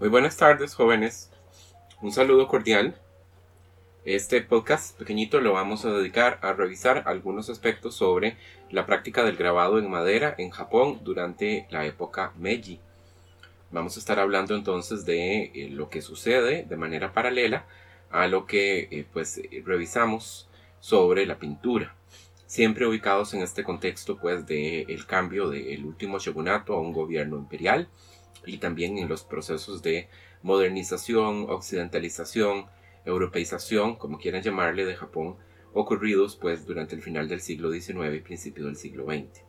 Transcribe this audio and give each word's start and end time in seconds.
Muy 0.00 0.08
buenas 0.08 0.38
tardes, 0.38 0.74
jóvenes. 0.74 1.30
Un 2.00 2.10
saludo 2.10 2.48
cordial. 2.48 2.98
Este 4.06 4.40
podcast 4.40 4.98
pequeñito 4.98 5.42
lo 5.42 5.52
vamos 5.52 5.84
a 5.84 5.92
dedicar 5.92 6.38
a 6.40 6.54
revisar 6.54 7.02
algunos 7.04 7.50
aspectos 7.50 7.96
sobre 7.96 8.38
la 8.70 8.86
práctica 8.86 9.24
del 9.24 9.36
grabado 9.36 9.78
en 9.78 9.90
madera 9.90 10.34
en 10.38 10.48
Japón 10.48 11.00
durante 11.04 11.66
la 11.68 11.84
época 11.84 12.32
Meiji. 12.38 12.80
Vamos 13.72 13.98
a 13.98 14.00
estar 14.00 14.18
hablando 14.18 14.54
entonces 14.54 15.04
de 15.04 15.52
eh, 15.54 15.68
lo 15.70 15.90
que 15.90 16.00
sucede 16.00 16.64
de 16.66 16.76
manera 16.78 17.12
paralela 17.12 17.66
a 18.10 18.26
lo 18.26 18.46
que 18.46 18.88
eh, 18.90 19.04
pues 19.12 19.38
revisamos 19.66 20.48
sobre 20.80 21.26
la 21.26 21.38
pintura 21.38 21.94
siempre 22.46 22.84
ubicados 22.84 23.32
en 23.34 23.42
este 23.42 23.62
contexto 23.62 24.16
pues 24.16 24.44
de 24.46 24.82
el 24.88 25.06
cambio 25.06 25.50
del 25.50 25.84
último 25.84 26.18
shogunato 26.18 26.74
a 26.74 26.80
un 26.80 26.92
gobierno 26.92 27.36
imperial 27.36 27.86
y 28.46 28.58
también 28.58 28.98
en 28.98 29.08
los 29.08 29.22
procesos 29.22 29.82
de 29.82 30.08
modernización, 30.42 31.46
occidentalización, 31.48 32.66
europeización, 33.04 33.96
como 33.96 34.18
quieran 34.18 34.42
llamarle, 34.42 34.84
de 34.84 34.96
Japón, 34.96 35.36
ocurridos 35.72 36.36
pues 36.36 36.66
durante 36.66 36.94
el 36.94 37.02
final 37.02 37.28
del 37.28 37.40
siglo 37.40 37.70
XIX 37.70 38.14
y 38.14 38.20
principio 38.20 38.66
del 38.66 38.76
siglo 38.76 39.04
XX. 39.06 39.42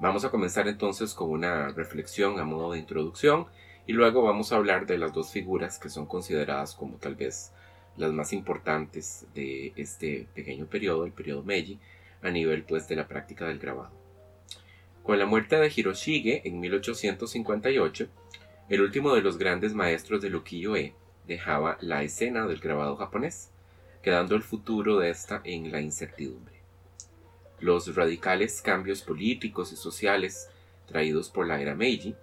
Vamos 0.00 0.24
a 0.24 0.30
comenzar 0.30 0.68
entonces 0.68 1.14
con 1.14 1.30
una 1.30 1.68
reflexión 1.68 2.38
a 2.38 2.44
modo 2.44 2.72
de 2.72 2.78
introducción 2.78 3.46
y 3.86 3.92
luego 3.92 4.22
vamos 4.22 4.52
a 4.52 4.56
hablar 4.56 4.86
de 4.86 4.98
las 4.98 5.12
dos 5.12 5.32
figuras 5.32 5.78
que 5.78 5.88
son 5.88 6.06
consideradas 6.06 6.74
como 6.74 6.98
tal 6.98 7.16
vez 7.16 7.52
las 7.96 8.12
más 8.12 8.32
importantes 8.32 9.26
de 9.34 9.72
este 9.76 10.28
pequeño 10.34 10.66
periodo, 10.66 11.04
el 11.04 11.12
periodo 11.12 11.42
Meiji, 11.42 11.80
a 12.22 12.30
nivel 12.30 12.64
pues 12.64 12.86
de 12.86 12.96
la 12.96 13.08
práctica 13.08 13.46
del 13.46 13.58
grabado. 13.58 13.97
Con 15.08 15.18
la 15.18 15.24
muerte 15.24 15.56
de 15.56 15.72
Hiroshige 15.74 16.46
en 16.46 16.60
1858, 16.60 18.08
el 18.68 18.82
último 18.82 19.14
de 19.14 19.22
los 19.22 19.38
grandes 19.38 19.72
maestros 19.72 20.20
de 20.20 20.36
ukiyo-e 20.36 20.92
dejaba 21.26 21.78
la 21.80 22.02
escena 22.02 22.46
del 22.46 22.58
grabado 22.60 22.94
japonés, 22.94 23.50
quedando 24.02 24.34
el 24.34 24.42
futuro 24.42 24.98
de 24.98 25.08
esta 25.08 25.40
en 25.44 25.72
la 25.72 25.80
incertidumbre. 25.80 26.56
Los 27.58 27.94
radicales 27.94 28.60
cambios 28.60 29.00
políticos 29.00 29.72
y 29.72 29.76
sociales 29.76 30.50
traídos 30.84 31.30
por 31.30 31.46
la 31.46 31.58
era 31.58 31.74
Meiji, 31.74 32.14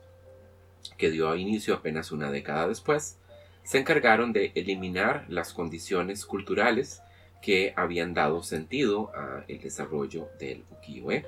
que 0.96 1.09
dio 1.09 1.36
inicio 1.36 1.74
apenas 1.74 2.12
una 2.12 2.30
década 2.30 2.68
después, 2.68 3.18
se 3.64 3.80
encargaron 3.80 4.31
de 4.31 4.52
eliminar 4.54 5.26
las 5.28 5.54
condiciones 5.54 6.24
culturales 6.24 7.02
que 7.42 7.74
habían 7.76 8.14
dado 8.14 8.44
sentido 8.44 9.12
al 9.16 9.48
desarrollo 9.48 10.30
del 10.38 10.66
ukiyo-e. 10.70 11.26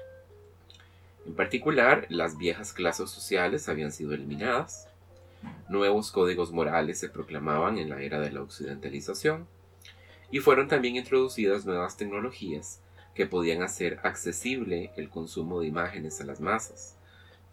En 1.27 1.35
particular, 1.35 2.07
las 2.07 2.37
viejas 2.37 2.71
clases 2.71 3.09
sociales 3.09 3.67
habían 3.67 3.91
sido 3.91 4.13
eliminadas, 4.13 4.87
nuevos 5.67 6.09
códigos 6.09 6.53
morales 6.53 6.99
se 6.99 7.09
proclamaban 7.09 7.77
en 7.77 7.89
la 7.89 8.01
era 8.01 8.21
de 8.21 8.31
la 8.31 8.41
occidentalización, 8.41 9.45
y 10.31 10.39
fueron 10.39 10.69
también 10.69 10.95
introducidas 10.95 11.65
nuevas 11.65 11.97
tecnologías 11.97 12.81
que 13.13 13.25
podían 13.25 13.61
hacer 13.61 13.99
accesible 14.03 14.91
el 14.95 15.09
consumo 15.09 15.59
de 15.59 15.67
imágenes 15.67 16.21
a 16.21 16.23
las 16.23 16.39
masas, 16.39 16.95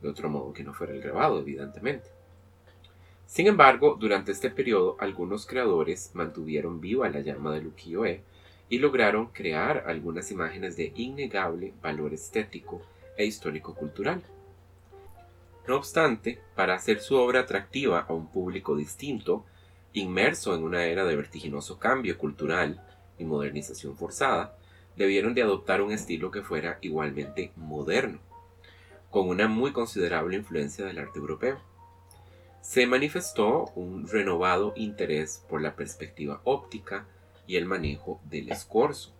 de 0.00 0.08
otro 0.08 0.30
modo 0.30 0.52
que 0.52 0.62
no 0.62 0.72
fuera 0.72 0.94
el 0.94 1.02
grabado, 1.02 1.40
evidentemente. 1.40 2.10
Sin 3.26 3.48
embargo, 3.48 3.96
durante 3.98 4.30
este 4.30 4.50
periodo 4.50 4.96
algunos 5.00 5.46
creadores 5.46 6.12
mantuvieron 6.14 6.80
viva 6.80 7.10
la 7.10 7.20
llama 7.20 7.52
del 7.52 7.66
ukiyo-e 7.66 8.22
y 8.68 8.78
lograron 8.78 9.26
crear 9.26 9.84
algunas 9.88 10.30
imágenes 10.30 10.76
de 10.76 10.92
innegable 10.94 11.74
valor 11.82 12.14
estético 12.14 12.80
e 13.16 13.24
histórico-cultural. 13.24 14.22
No 15.66 15.76
obstante, 15.76 16.40
para 16.54 16.74
hacer 16.74 17.00
su 17.00 17.16
obra 17.16 17.40
atractiva 17.40 18.00
a 18.08 18.12
un 18.12 18.26
público 18.26 18.76
distinto, 18.76 19.44
inmerso 19.94 20.54
en 20.54 20.62
una 20.62 20.84
era 20.84 21.04
de 21.04 21.16
vertiginoso 21.16 21.78
cambio 21.78 22.18
cultural 22.18 22.84
y 23.18 23.24
modernización 23.24 23.96
forzada, 23.96 24.56
debieron 24.96 25.34
de 25.34 25.42
adoptar 25.42 25.80
un 25.80 25.92
estilo 25.92 26.30
que 26.30 26.42
fuera 26.42 26.78
igualmente 26.82 27.52
moderno, 27.56 28.18
con 29.10 29.28
una 29.28 29.48
muy 29.48 29.72
considerable 29.72 30.36
influencia 30.36 30.84
del 30.84 30.98
arte 30.98 31.18
europeo. 31.18 31.58
Se 32.60 32.86
manifestó 32.86 33.72
un 33.74 34.08
renovado 34.08 34.72
interés 34.76 35.44
por 35.48 35.60
la 35.60 35.76
perspectiva 35.76 36.40
óptica 36.44 37.06
y 37.46 37.56
el 37.56 37.66
manejo 37.66 38.20
del 38.24 38.50
escorzo. 38.50 39.12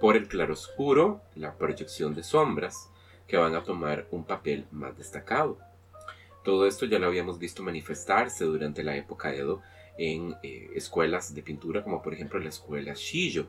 Por 0.00 0.16
el 0.16 0.28
claroscuro, 0.28 1.22
la 1.34 1.54
proyección 1.54 2.14
de 2.14 2.22
sombras, 2.22 2.90
que 3.26 3.36
van 3.36 3.54
a 3.54 3.62
tomar 3.62 4.06
un 4.10 4.24
papel 4.24 4.66
más 4.70 4.96
destacado. 4.96 5.58
Todo 6.44 6.66
esto 6.66 6.86
ya 6.86 6.98
lo 6.98 7.06
habíamos 7.06 7.38
visto 7.38 7.62
manifestarse 7.62 8.44
durante 8.44 8.84
la 8.84 8.96
época 8.96 9.34
Edo 9.34 9.62
en 9.98 10.36
eh, 10.42 10.70
escuelas 10.74 11.34
de 11.34 11.42
pintura 11.42 11.82
como 11.82 12.02
por 12.02 12.14
ejemplo 12.14 12.38
la 12.38 12.50
escuela 12.50 12.92
Shijo. 12.94 13.46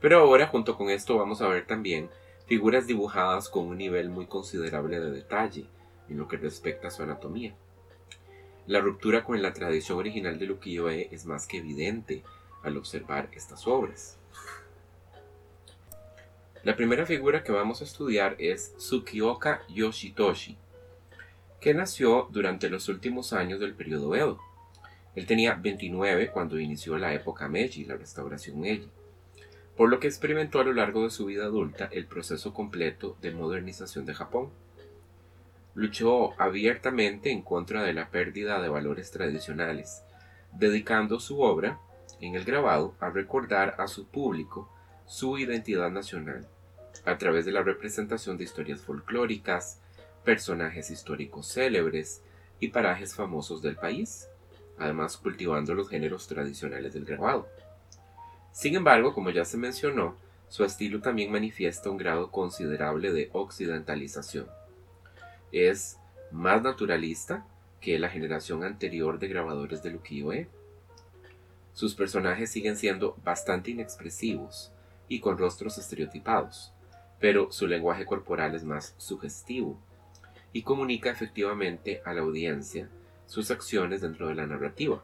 Pero 0.00 0.20
ahora 0.20 0.46
junto 0.46 0.76
con 0.76 0.88
esto 0.88 1.18
vamos 1.18 1.42
a 1.42 1.48
ver 1.48 1.66
también 1.66 2.08
figuras 2.46 2.86
dibujadas 2.86 3.48
con 3.48 3.66
un 3.66 3.76
nivel 3.76 4.08
muy 4.08 4.26
considerable 4.26 4.98
de 4.98 5.10
detalle 5.10 5.66
en 6.08 6.16
lo 6.16 6.26
que 6.26 6.36
respecta 6.36 6.88
a 6.88 6.90
su 6.90 7.02
anatomía. 7.02 7.54
La 8.66 8.80
ruptura 8.80 9.24
con 9.24 9.42
la 9.42 9.52
tradición 9.52 9.98
original 9.98 10.38
del 10.38 10.52
ukiyo-e 10.52 11.08
es 11.10 11.26
más 11.26 11.46
que 11.46 11.58
evidente 11.58 12.22
al 12.62 12.76
observar 12.76 13.28
estas 13.32 13.66
obras. 13.66 14.18
La 16.62 16.76
primera 16.76 17.06
figura 17.06 17.42
que 17.42 17.52
vamos 17.52 17.80
a 17.80 17.84
estudiar 17.84 18.36
es 18.38 18.74
Tsukioka 18.76 19.62
Yoshitoshi, 19.70 20.58
que 21.58 21.72
nació 21.72 22.28
durante 22.30 22.68
los 22.68 22.90
últimos 22.90 23.32
años 23.32 23.60
del 23.60 23.72
periodo 23.72 24.14
Edo. 24.14 24.38
Él 25.14 25.24
tenía 25.24 25.54
29 25.54 26.30
cuando 26.30 26.60
inició 26.60 26.98
la 26.98 27.14
época 27.14 27.48
Meiji, 27.48 27.86
la 27.86 27.96
restauración 27.96 28.60
Meiji, 28.60 28.90
por 29.74 29.88
lo 29.88 30.00
que 30.00 30.06
experimentó 30.06 30.60
a 30.60 30.64
lo 30.64 30.74
largo 30.74 31.04
de 31.04 31.10
su 31.10 31.24
vida 31.24 31.44
adulta 31.44 31.88
el 31.92 32.04
proceso 32.04 32.52
completo 32.52 33.16
de 33.22 33.30
modernización 33.30 34.04
de 34.04 34.12
Japón. 34.12 34.50
Luchó 35.74 36.38
abiertamente 36.38 37.30
en 37.30 37.40
contra 37.40 37.84
de 37.84 37.94
la 37.94 38.10
pérdida 38.10 38.60
de 38.60 38.68
valores 38.68 39.10
tradicionales, 39.10 40.02
dedicando 40.52 41.20
su 41.20 41.40
obra 41.40 41.80
en 42.20 42.34
el 42.34 42.44
grabado 42.44 42.94
a 43.00 43.08
recordar 43.08 43.76
a 43.78 43.88
su 43.88 44.06
público 44.06 44.68
su 45.10 45.38
identidad 45.38 45.90
nacional 45.90 46.46
a 47.04 47.18
través 47.18 47.44
de 47.44 47.50
la 47.50 47.64
representación 47.64 48.38
de 48.38 48.44
historias 48.44 48.80
folclóricas, 48.80 49.80
personajes 50.24 50.88
históricos 50.88 51.48
célebres 51.48 52.22
y 52.60 52.68
parajes 52.68 53.16
famosos 53.16 53.60
del 53.60 53.74
país, 53.74 54.28
además 54.78 55.16
cultivando 55.16 55.74
los 55.74 55.88
géneros 55.88 56.28
tradicionales 56.28 56.94
del 56.94 57.06
grabado. 57.06 57.48
Sin 58.52 58.76
embargo, 58.76 59.12
como 59.12 59.30
ya 59.30 59.44
se 59.44 59.56
mencionó, 59.56 60.14
su 60.48 60.62
estilo 60.62 61.00
también 61.00 61.32
manifiesta 61.32 61.90
un 61.90 61.96
grado 61.96 62.30
considerable 62.30 63.12
de 63.12 63.30
occidentalización. 63.32 64.46
Es 65.50 65.96
más 66.30 66.62
naturalista 66.62 67.44
que 67.80 67.98
la 67.98 68.10
generación 68.10 68.62
anterior 68.62 69.18
de 69.18 69.26
grabadores 69.26 69.82
de 69.82 69.92
ukiyo-e 69.92 70.48
sus 71.72 71.96
personajes 71.96 72.48
siguen 72.48 72.76
siendo 72.76 73.16
bastante 73.24 73.72
inexpresivos 73.72 74.72
y 75.10 75.18
con 75.18 75.36
rostros 75.36 75.76
estereotipados, 75.76 76.72
pero 77.18 77.50
su 77.50 77.66
lenguaje 77.66 78.06
corporal 78.06 78.54
es 78.54 78.62
más 78.62 78.94
sugestivo 78.96 79.76
y 80.52 80.62
comunica 80.62 81.10
efectivamente 81.10 82.00
a 82.04 82.14
la 82.14 82.20
audiencia 82.20 82.88
sus 83.26 83.50
acciones 83.50 84.00
dentro 84.00 84.28
de 84.28 84.36
la 84.36 84.46
narrativa. 84.46 85.02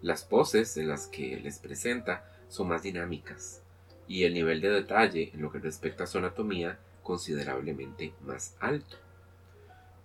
Las 0.00 0.24
poses 0.24 0.78
en 0.78 0.88
las 0.88 1.08
que 1.08 1.38
les 1.38 1.58
presenta 1.58 2.24
son 2.48 2.68
más 2.68 2.82
dinámicas 2.82 3.62
y 4.06 4.24
el 4.24 4.32
nivel 4.32 4.62
de 4.62 4.70
detalle 4.70 5.30
en 5.34 5.42
lo 5.42 5.52
que 5.52 5.58
respecta 5.58 6.04
a 6.04 6.06
su 6.06 6.16
anatomía 6.16 6.78
considerablemente 7.02 8.14
más 8.22 8.56
alto. 8.60 8.96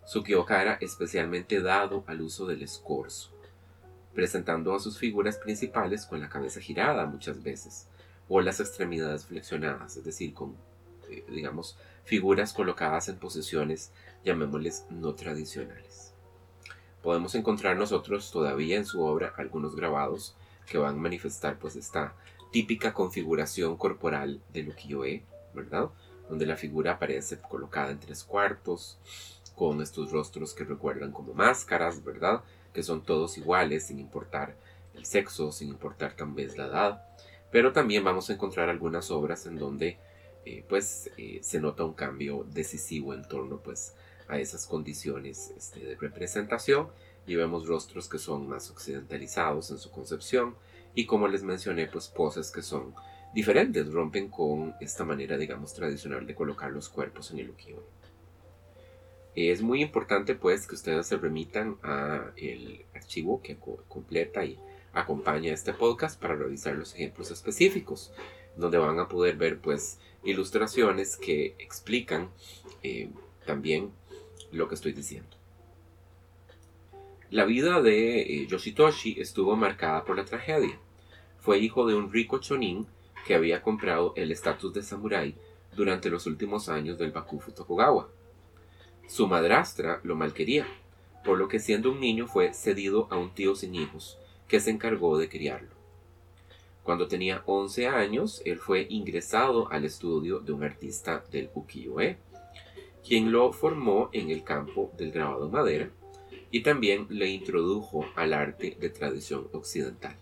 Su 0.06 0.22
kyoka 0.22 0.62
era 0.62 0.74
especialmente 0.81 1.62
dado 1.62 2.04
al 2.07 2.19
uso 2.22 2.45
del 2.45 2.62
escorzo, 2.62 3.31
presentando 4.13 4.75
a 4.75 4.80
sus 4.81 4.98
figuras 4.98 5.38
principales 5.38 6.06
con 6.06 6.19
la 6.19 6.28
cabeza 6.28 6.60
girada 6.60 7.06
muchas 7.06 7.42
veces, 7.42 7.88
o 8.30 8.42
las 8.42 8.60
extremidades 8.60 9.25
flexionadas, 9.25 9.98
es 9.98 10.04
decir, 10.04 10.34
con, 10.34 10.56
eh, 11.10 11.24
digamos, 11.30 11.78
figuras 12.04 12.54
colocadas 12.54 13.10
en 13.10 13.18
posiciones, 13.18 13.92
llamémosles, 14.24 14.86
no 14.90 15.14
tradicionales. 15.16 16.14
Podemos 17.02 17.36
encontrar 17.36 17.75
nosotros 17.75 18.31
todavía 18.31 18.78
en 18.78 18.86
su 18.86 19.04
obra 19.04 19.34
algunos 19.38 19.75
grabados 19.75 20.36
que 20.66 20.78
van 20.78 20.96
a 20.96 21.02
manifestar 21.02 21.60
pues 21.60 21.75
esta 21.75 22.16
típica 22.52 22.94
configuración 22.94 23.75
corporal 23.75 24.42
de 24.54 24.69
ukiyo-e, 24.69 25.26
¿verdad? 25.54 25.90
Donde 26.30 26.46
la 26.46 26.56
figura 26.56 26.94
aparece 26.94 27.40
colocada 27.40 27.92
en 27.92 28.00
tres 28.00 28.24
cuartos, 28.24 28.98
con 29.56 29.81
estos 29.81 30.12
rostros 30.12 30.54
que 30.54 30.64
recuerdan 30.64 31.12
como 31.12 31.34
máscaras, 31.34 32.04
¿verdad? 32.04 32.42
que 32.74 32.84
son 32.84 33.04
todos 33.04 33.38
iguales, 33.38 33.88
sin 33.88 34.00
importar 34.00 34.56
el 34.96 35.06
sexo, 35.06 35.52
sin 35.52 35.69
importar 35.69 36.14
también 36.16 36.50
la 36.58 36.66
edad. 36.66 37.08
Pero 37.54 37.72
también 37.72 38.04
vamos 38.04 38.30
a 38.30 38.34
encontrar 38.34 38.68
algunas 38.68 39.12
obras 39.12 39.46
en 39.46 39.58
donde 39.58 40.00
eh, 40.44 40.66
pues, 40.68 41.12
eh, 41.18 41.40
se 41.44 41.62
nota 41.62 41.86
un 41.86 41.94
cambio 41.94 42.48
decisivo 42.52 43.14
en 43.14 43.28
torno 43.28 43.60
pues, 43.60 43.94
a 44.28 44.40
esas 44.40 44.66
condiciones 44.66 45.54
este, 45.56 45.80
de 45.80 45.96
representación 45.96 46.88
y 47.28 47.36
vemos 47.36 47.68
rostros 47.68 48.10
que 48.10 48.18
son 48.18 48.50
más 48.50 48.72
occidentalizados 48.72 49.70
en 49.70 49.78
su 49.78 49.92
concepción 49.92 50.56
y 50.96 51.06
como 51.06 51.28
les 51.28 51.44
mencioné 51.44 51.86
pues 51.86 52.08
poses 52.08 52.50
que 52.50 52.64
son 52.64 52.96
diferentes, 53.36 53.92
rompen 53.92 54.30
con 54.30 54.74
esta 54.82 55.06
manera 55.06 55.38
digamos 55.38 55.76
tradicional 55.76 56.26
de 56.26 56.34
colocar 56.34 56.72
los 56.72 56.90
cuerpos 56.90 57.30
en 57.32 57.40
el 57.40 57.52
ukiyo. 57.52 57.84
Es 59.36 59.62
muy 59.62 59.84
importante 59.84 60.34
pues 60.34 60.66
que 60.66 60.74
ustedes 60.76 61.06
se 61.06 61.18
remitan 61.18 61.78
a 61.84 62.32
el 62.36 62.86
archivo 62.96 63.42
que 63.44 63.58
completa 63.88 64.44
y 64.44 64.60
acompaña 64.94 65.51
este 65.51 65.74
podcast 65.74 66.22
para 66.22 66.36
revisar 66.36 66.75
los 66.75 66.94
ejemplos 66.94 67.31
específicos, 67.31 68.13
donde 68.56 68.78
van 68.78 69.00
a 69.00 69.07
poder 69.07 69.36
ver 69.36 69.60
pues 69.60 70.00
ilustraciones 70.24 71.18
que 71.18 71.56
explican 71.60 72.30
eh, 72.84 73.10
también 73.45 73.92
lo 74.51 74.68
que 74.68 74.75
estoy 74.75 74.94
diciendo. 74.94 75.36
La 77.30 77.45
vida 77.45 77.81
de 77.81 78.22
eh, 78.22 78.48
Yoshitoshi 78.48 79.19
estuvo 79.19 79.56
marcada 79.56 80.06
por 80.06 80.16
la 80.16 80.25
tragedia. 80.25 80.80
Fue 81.40 81.57
hijo 81.57 81.88
de 81.88 81.95
un 81.95 82.12
rico 82.12 82.38
chonin 82.38 82.86
que 83.25 83.34
había 83.34 83.63
comprado 83.63 84.13
el 84.16 84.31
estatus 84.31 84.74
de 84.74 84.84
samurái 84.84 85.36
durante 85.75 86.12
los 86.12 86.28
últimos 86.28 86.69
años 86.69 87.00
del 87.00 87.12
Bakufu 87.12 87.51
Tokugawa. 87.51 88.10
Su 89.07 89.28
madrastra 89.28 90.00
lo 90.04 90.16
malquería, 90.16 90.68
por 91.25 91.38
lo 91.38 91.48
que 91.48 91.60
siendo 91.60 91.92
un 91.92 92.00
niño 92.00 92.28
fue 92.28 92.54
cedido 92.54 93.07
a 93.10 93.18
un 93.18 93.34
tío 93.34 93.56
sin 93.56 93.75
hijos, 93.75 94.19
que 94.48 94.60
se 94.60 94.72
encargó 94.72 95.18
de 95.18 95.30
criarlo. 95.30 95.74
Cuando 96.84 97.07
tenía 97.07 97.44
11 97.45 97.88
años, 97.88 98.42
él 98.45 98.60
fue 98.60 98.88
ingresado 98.90 99.72
al 99.72 99.86
estudio 99.86 100.40
de 100.40 100.51
un 100.51 100.63
artista 100.63 101.24
del 101.31 101.50
ukiyo-e, 101.54 102.18
quien 103.07 103.31
lo 103.31 103.51
formó 103.54 104.10
en 104.12 104.30
el 104.30 104.44
campo 104.44 104.92
del 104.98 105.12
grabado 105.12 105.45
de 105.45 105.51
madera 105.51 105.90
y 106.51 106.62
también 106.62 107.07
le 107.10 107.30
introdujo 107.30 108.06
al 108.16 108.34
arte 108.34 108.78
de 108.80 108.90
tradición 108.90 109.48
occidental. 109.54 110.16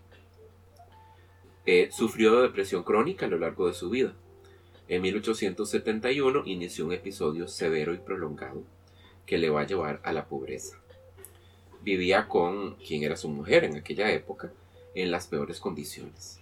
Eh, 1.66 1.90
sufrió 1.92 2.38
de 2.38 2.44
depresión 2.44 2.84
crónica 2.84 3.26
a 3.26 3.30
lo 3.30 3.38
largo 3.38 3.68
de 3.68 3.74
su 3.74 3.90
vida. 3.90 4.16
En 4.88 5.02
1871 5.04 6.44
inició 6.46 6.86
un 6.86 6.94
episodio 6.94 7.48
severo 7.48 7.94
y 7.94 7.98
prolongado 7.98 8.64
que 9.26 9.38
le 9.38 9.50
va 9.50 9.62
a 9.62 9.68
llevar 9.68 10.02
a 10.04 10.12
la 10.12 10.28
pobreza. 10.28 10.81
Vivía 11.84 12.28
con 12.28 12.76
quien 12.76 13.04
era 13.04 13.18
su 13.18 13.28
mujer 13.28 13.64
en 13.64 13.76
aquella 13.76 14.12
época 14.12 14.52
en 14.94 15.10
las 15.10 15.28
peores 15.28 15.60
condiciones. 15.60 16.40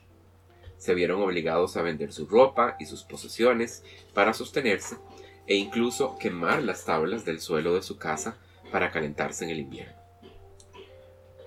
Se 0.77 0.93
vieron 0.93 1.21
obligados 1.21 1.77
a 1.77 1.81
vender 1.81 2.11
su 2.11 2.25
ropa 2.25 2.75
y 2.79 2.85
sus 2.85 3.03
posesiones 3.03 3.83
para 4.13 4.33
sostenerse 4.33 4.97
e 5.47 5.55
incluso 5.55 6.17
quemar 6.17 6.63
las 6.63 6.85
tablas 6.85 7.25
del 7.25 7.39
suelo 7.39 7.73
de 7.75 7.81
su 7.81 7.97
casa 7.97 8.37
para 8.71 8.91
calentarse 8.91 9.45
en 9.45 9.51
el 9.51 9.59
invierno. 9.59 9.99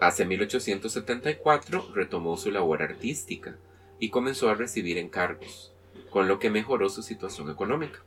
Hacia 0.01 0.27
1874 0.27 1.93
retomó 1.95 2.37
su 2.37 2.51
labor 2.51 2.83
artística 2.83 3.57
y 4.01 4.11
comenzó 4.11 4.51
a 4.51 4.55
recibir 4.55 4.99
encargos, 4.99 5.73
con 6.11 6.27
lo 6.27 6.39
que 6.41 6.51
mejoró 6.51 6.89
su 6.89 7.03
situación 7.03 7.51
económica. 7.51 8.03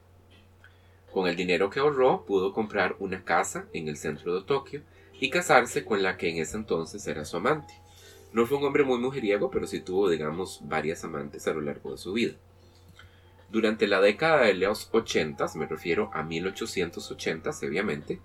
Con 1.14 1.28
el 1.28 1.38
dinero 1.38 1.70
que 1.70 1.80
ahorró 1.80 2.26
pudo 2.26 2.52
comprar 2.52 2.98
una 3.00 3.24
casa 3.24 3.68
en 3.72 3.88
el 3.88 3.96
centro 3.96 4.36
de 4.36 4.46
Tokio 4.46 4.82
y 5.20 5.30
casarse 5.30 5.86
con 5.86 6.04
la 6.04 6.18
que 6.18 6.30
en 6.30 6.38
ese 6.38 6.58
entonces 6.58 7.06
era 7.08 7.26
su 7.26 7.38
amante. 7.38 7.74
No 8.34 8.46
fue 8.46 8.58
un 8.58 8.66
hombre 8.66 8.84
muy 8.84 9.00
mujeriego, 9.00 9.50
pero 9.50 9.66
sí 9.68 9.80
tuvo, 9.80 10.10
digamos, 10.10 10.60
varias 10.64 11.04
amantes 11.04 11.48
a 11.48 11.54
lo 11.54 11.62
largo 11.62 11.92
de 11.92 11.98
su 11.98 12.14
vida. 12.14 12.34
Durante 13.50 13.88
la 13.88 14.02
década 14.02 14.42
de 14.42 14.54
los 14.56 14.90
80, 14.92 15.46
me 15.56 15.68
refiero 15.68 16.10
a 16.14 16.24
1880, 16.24 17.50
obviamente, 17.64 18.20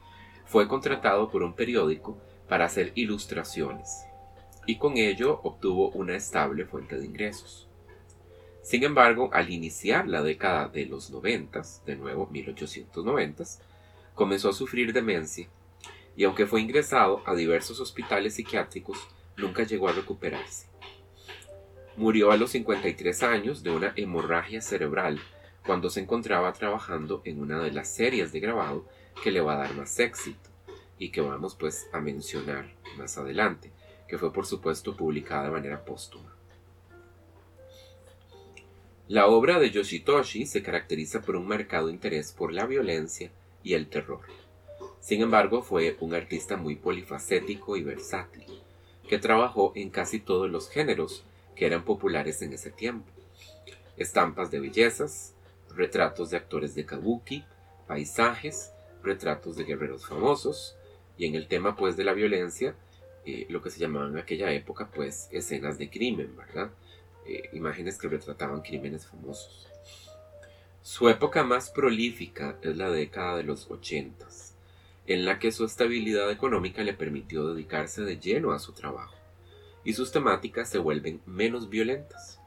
fue 0.47 0.67
contratado 0.67 1.31
por 1.31 1.43
un 1.43 1.55
periódico 1.55 2.19
para 2.49 2.65
hacer 2.65 2.91
ilustraciones 2.97 4.05
y 4.67 4.79
con 4.79 4.97
ello 4.97 5.41
obtuvo 5.43 5.91
una 5.91 6.17
estable 6.17 6.65
fuente 6.65 6.99
de 6.99 7.07
ingresos. 7.07 7.69
Sin 8.63 8.83
embargo, 8.85 9.31
al 9.33 9.51
iniciar 9.51 10.07
la 10.09 10.23
década 10.23 10.69
de 10.69 10.87
los 10.87 11.11
90, 11.11 11.63
de 11.87 11.97
nuevo 11.97 12.27
1890, 12.27 13.45
comenzó 14.15 14.51
a 14.51 14.53
sufrir 14.53 14.93
demencia 14.93 15.49
y 16.21 16.25
aunque 16.25 16.47
fue 16.47 16.61
ingresado 16.61 17.23
a 17.25 17.35
diversos 17.35 17.81
hospitales 17.81 18.35
psiquiátricos, 18.35 19.09
nunca 19.39 19.63
llegó 19.63 19.89
a 19.89 19.93
recuperarse. 19.93 20.67
Murió 21.97 22.31
a 22.31 22.37
los 22.37 22.51
53 22.51 23.23
años 23.23 23.63
de 23.63 23.71
una 23.71 23.95
hemorragia 23.97 24.61
cerebral 24.61 25.19
cuando 25.65 25.89
se 25.89 26.01
encontraba 26.01 26.53
trabajando 26.53 27.23
en 27.25 27.41
una 27.41 27.61
de 27.61 27.73
las 27.73 27.89
series 27.89 28.33
de 28.33 28.41
grabado 28.41 28.87
que 29.25 29.31
le 29.31 29.41
va 29.41 29.55
a 29.55 29.61
dar 29.61 29.75
más 29.75 29.99
éxito 29.99 30.51
y 30.99 31.09
que 31.09 31.23
vamos 31.23 31.55
pues 31.55 31.89
a 31.91 32.01
mencionar 32.03 32.71
más 32.99 33.17
adelante, 33.17 33.73
que 34.07 34.19
fue 34.19 34.31
por 34.31 34.45
supuesto 34.45 34.95
publicada 34.95 35.45
de 35.45 35.53
manera 35.53 35.87
póstuma. 35.87 36.37
La 39.09 39.27
obra 39.27 39.59
de 39.59 39.71
Yoshitoshi 39.71 40.45
se 40.45 40.63
caracteriza 40.63 41.23
por 41.23 41.37
un 41.37 41.49
marcado 41.49 41.89
interés 41.89 42.31
por 42.31 42.53
la 42.53 42.67
violencia 42.67 43.31
y 43.63 43.73
el 43.73 43.89
terror. 43.89 44.21
Sin 45.01 45.23
embargo, 45.23 45.63
fue 45.63 45.97
un 46.01 46.15
artista 46.15 46.57
muy 46.57 46.77
polifacético 46.77 47.77
y 47.77 47.83
versátil, 47.83 48.45
que 49.09 49.19
trabajó 49.19 49.73
en 49.75 49.91
casi 49.91 50.21
todos 50.21 50.51
los 50.51 50.69
géneros 50.69 51.25
que 51.57 51.67
eran 51.67 51.85
populares 51.85 52.43
en 52.43 52.53
ese 52.53 52.71
tiempo. 52.71 53.11
Estampas 53.97 54.51
de 54.51 54.61
bellezas, 54.61 55.35
retratos 55.75 56.31
de 56.31 56.37
actores 56.37 56.75
de 56.75 56.85
kabuki, 56.85 57.45
paisajes, 57.87 58.73
retratos 59.03 59.57
de 59.57 59.65
guerreros 59.65 60.07
famosos, 60.07 60.77
y 61.17 61.27
en 61.27 61.35
el 61.35 61.49
tema 61.49 61.77
pues 61.77 61.97
de 61.97 62.05
la 62.05 62.13
violencia, 62.13 62.75
eh, 63.25 63.47
lo 63.49 63.63
que 63.63 63.71
se 63.71 63.81
llamaban 63.81 64.13
en 64.13 64.19
aquella 64.19 64.53
época 64.53 64.91
pues 64.95 65.29
escenas 65.33 65.79
de 65.79 65.91
crimen, 65.91 66.37
¿verdad? 66.37 66.71
Eh, 67.27 67.51
imágenes 67.53 67.99
que 67.99 68.09
retrataban 68.09 68.63
crímenes 68.63 69.07
famosos. 69.07 69.69
Su 70.83 71.09
época 71.09 71.43
más 71.43 71.71
prolífica 71.71 72.59
es 72.63 72.77
la 72.77 72.91
década 72.91 73.37
de 73.37 73.43
los 73.43 73.71
ochentas, 73.71 74.50
en 75.11 75.25
la 75.25 75.41
que 75.41 75.51
su 75.51 75.65
estabilidad 75.65 76.31
económica 76.31 76.85
le 76.85 76.95
permitió 76.95 77.49
dedicarse 77.49 78.03
de 78.03 78.21
lleno 78.21 78.53
a 78.53 78.61
su 78.61 78.73
trabajo, 78.75 79.17
y 79.83 79.95
sus 79.95 80.13
temáticas 80.13 80.69
se 80.69 80.79
vuelven 80.79 81.21
menos 81.27 81.69
violentas. 81.69 82.39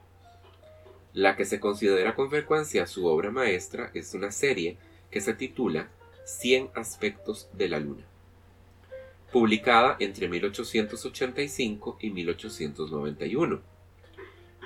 La 1.11 1.35
que 1.35 1.43
se 1.43 1.59
considera 1.59 2.15
con 2.15 2.29
frecuencia 2.29 2.87
su 2.87 3.05
obra 3.05 3.31
maestra 3.31 3.91
es 3.93 4.13
una 4.13 4.31
serie 4.31 4.77
que 5.11 5.19
se 5.19 5.33
titula 5.33 5.89
Cien 6.23 6.69
aspectos 6.73 7.49
de 7.51 7.67
la 7.67 7.81
luna, 7.81 8.05
publicada 9.33 9.97
entre 9.99 10.29
1885 10.29 11.97
y 11.99 12.11
1891. 12.11 13.61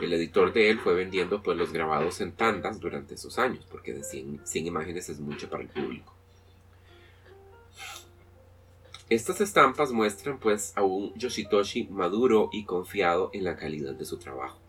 El 0.04 0.14
editor 0.14 0.54
de 0.54 0.70
él 0.70 0.78
fue 0.78 0.94
vendiendo 0.94 1.42
pues, 1.42 1.58
los 1.58 1.74
grabados 1.74 2.22
en 2.22 2.34
tandas 2.34 2.80
durante 2.80 3.16
esos 3.16 3.40
años, 3.40 3.66
porque 3.72 3.94
de 3.94 4.04
100, 4.04 4.42
100 4.46 4.68
imágenes 4.68 5.10
es 5.10 5.20
mucho 5.20 5.50
para 5.50 5.64
el 5.64 5.70
público. 5.70 6.17
Estas 9.10 9.42
estampas 9.42 9.92
muestran 9.92 10.40
pues 10.40 10.74
a 10.76 10.84
un 10.84 11.14
Yoshitoshi 11.16 11.88
maduro 11.88 12.50
y 12.52 12.66
confiado 12.66 13.30
en 13.34 13.44
la 13.44 13.56
calidad 13.56 13.94
de 13.94 14.06
su 14.06 14.18
trabajo 14.18 14.60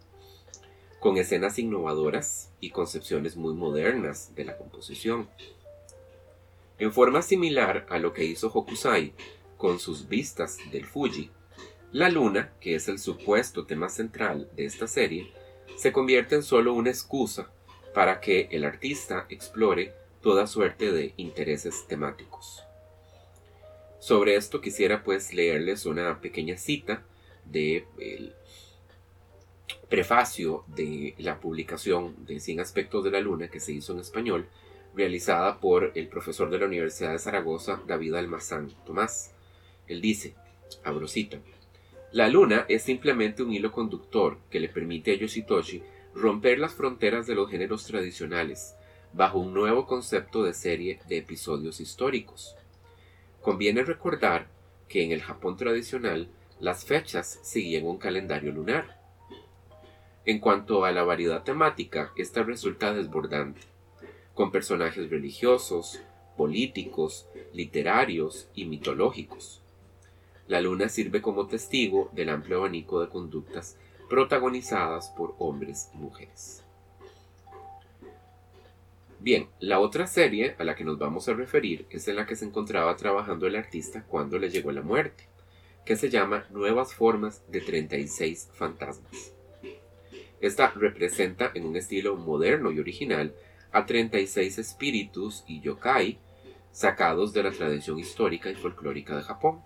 con 1.01 1.17
escenas 1.17 1.59
innovadoras 1.59 2.53
y 2.61 2.71
concepciones 2.71 3.37
muy 3.37 3.55
modernas 3.55 4.35
de 4.35 4.45
la 4.45 4.57
composición. 4.57 5.29
En 6.79 6.93
forma 6.93 7.23
similar 7.23 7.87
a 7.89 7.99
lo 7.99 8.13
que 8.13 8.25
hizo 8.25 8.49
Hokusai 8.49 9.13
con 9.57 9.79
sus 9.79 10.09
vistas 10.09 10.59
del 10.73 10.87
Fuji, 10.87 11.31
la 11.93 12.09
luna, 12.11 12.53
que 12.61 12.75
es 12.75 12.89
el 12.89 12.99
supuesto 12.99 13.65
tema 13.65 13.89
central 13.89 14.51
de 14.55 14.65
esta 14.65 14.87
serie, 14.87 15.33
se 15.77 15.93
convierte 15.93 16.35
en 16.35 16.43
solo 16.43 16.75
una 16.75 16.91
excusa 16.91 17.51
para 17.95 18.21
que 18.21 18.49
el 18.51 18.65
artista 18.65 19.27
explore 19.29 19.95
toda 20.21 20.47
suerte 20.47 20.93
de 20.93 21.15
intereses 21.17 21.87
temáticos. 21.89 22.68
Sobre 23.99 24.37
esto 24.37 24.61
quisiera 24.61 25.03
pues 25.03 25.35
leerles 25.35 25.87
una 25.87 26.21
pequeña 26.21 26.57
cita 26.57 27.05
de 27.45 27.85
el 27.99 28.35
prefacio 29.89 30.65
de 30.69 31.15
la 31.19 31.41
publicación 31.41 32.25
de 32.27 32.41
100 32.41 32.61
aspectos 32.61 33.05
de 33.05 33.11
la 33.11 33.21
luna 33.21 33.49
que 33.49 33.61
se 33.61 33.73
hizo 33.73 33.93
en 33.93 34.01
español, 34.01 34.47
realizada 34.95 35.61
por 35.61 35.93
el 35.95 36.09
profesor 36.09 36.51
de 36.51 36.59
la 36.59 36.67
Universidad 36.67 37.13
de 37.13 37.19
Zaragoza, 37.19 37.83
David 37.87 38.15
Almazán 38.15 38.71
Tomás. 38.85 39.33
Él 39.87 40.01
dice, 40.01 40.35
abrosita, 40.85 41.39
la 42.13 42.29
luna 42.29 42.67
es 42.69 42.83
simplemente 42.83 43.43
un 43.43 43.53
hilo 43.53 43.73
conductor 43.73 44.39
que 44.51 44.61
le 44.61 44.69
permite 44.69 45.13
a 45.13 45.15
Yoshitoshi 45.15 45.83
romper 46.15 46.59
las 46.59 46.75
fronteras 46.75 47.27
de 47.27 47.35
los 47.35 47.51
géneros 47.51 47.85
tradicionales 47.85 48.75
bajo 49.13 49.39
un 49.39 49.55
nuevo 49.55 49.87
concepto 49.87 50.43
de 50.43 50.55
serie 50.55 51.01
de 51.09 51.19
episodios 51.19 51.81
históricos. 51.81 52.57
Conviene 53.43 53.83
recordar 53.83 54.49
que 54.89 55.05
en 55.05 55.13
el 55.13 55.23
Japón 55.23 55.57
tradicional 55.57 56.29
las 56.61 56.85
fechas 56.85 57.39
seguían 57.43 57.87
un 57.87 57.99
calendario 57.99 58.53
lunar 58.53 58.99
en 60.29 60.41
cuanto 60.41 60.85
a 60.85 60.93
la 60.93 61.05
variedad 61.05 61.43
temática, 61.43 62.13
esta 62.15 62.43
resulta 62.43 62.93
desbordante, 62.93 63.63
con 64.35 64.53
personajes 64.53 65.09
religiosos, 65.09 66.03
políticos, 66.37 67.27
literarios 67.55 68.47
y 68.55 68.67
mitológicos. 68.67 69.63
La 70.47 70.61
luna 70.61 70.91
sirve 70.91 71.23
como 71.23 71.47
testigo 71.47 72.11
del 72.13 72.29
amplio 72.29 72.59
abanico 72.59 73.01
de 73.01 73.09
conductas 73.09 73.79
protagonizadas 74.11 75.09
por 75.17 75.35
hombres 75.39 75.89
y 75.95 75.97
mujeres. 75.97 76.63
Bien, 79.21 79.49
la 79.59 79.81
otra 79.81 80.07
serie 80.07 80.55
a 80.59 80.65
la 80.65 80.77
que 80.77 80.85
nos 80.85 80.97
vamos 80.97 81.29
a 81.29 81.35
referir 81.35 81.87
es 81.91 82.07
en 82.07 82.17
la 82.17 82.27
que 82.27 82.37
se 82.37 82.45
encontraba 82.45 82.95
trabajando 82.95 83.49
el 83.49 83.57
artista 83.57 84.05
cuando 84.05 84.39
le 84.39 84.49
llegó 84.49 84.71
la 84.71 84.83
muerte, 84.83 85.29
que 85.85 85.97
se 85.97 86.09
llama 86.09 86.47
Nuevas 86.51 86.95
Formas 86.95 87.43
de 87.51 87.61
36 87.61 88.51
Fantasmas. 88.53 89.33
Esta 90.41 90.71
representa 90.71 91.51
en 91.55 91.67
un 91.67 91.77
estilo 91.77 92.15
moderno 92.15 92.71
y 92.71 92.79
original 92.79 93.35
a 93.73 93.87
36 93.87 94.59
espíritus 94.59 95.43
y 95.49 95.61
yokai 95.63 96.21
sacados 96.71 97.33
de 97.33 97.43
la 97.43 97.51
tradición 97.51 97.99
histórica 97.99 98.51
y 98.51 98.55
folclórica 98.55 99.17
de 99.17 99.23
Japón. 99.23 99.63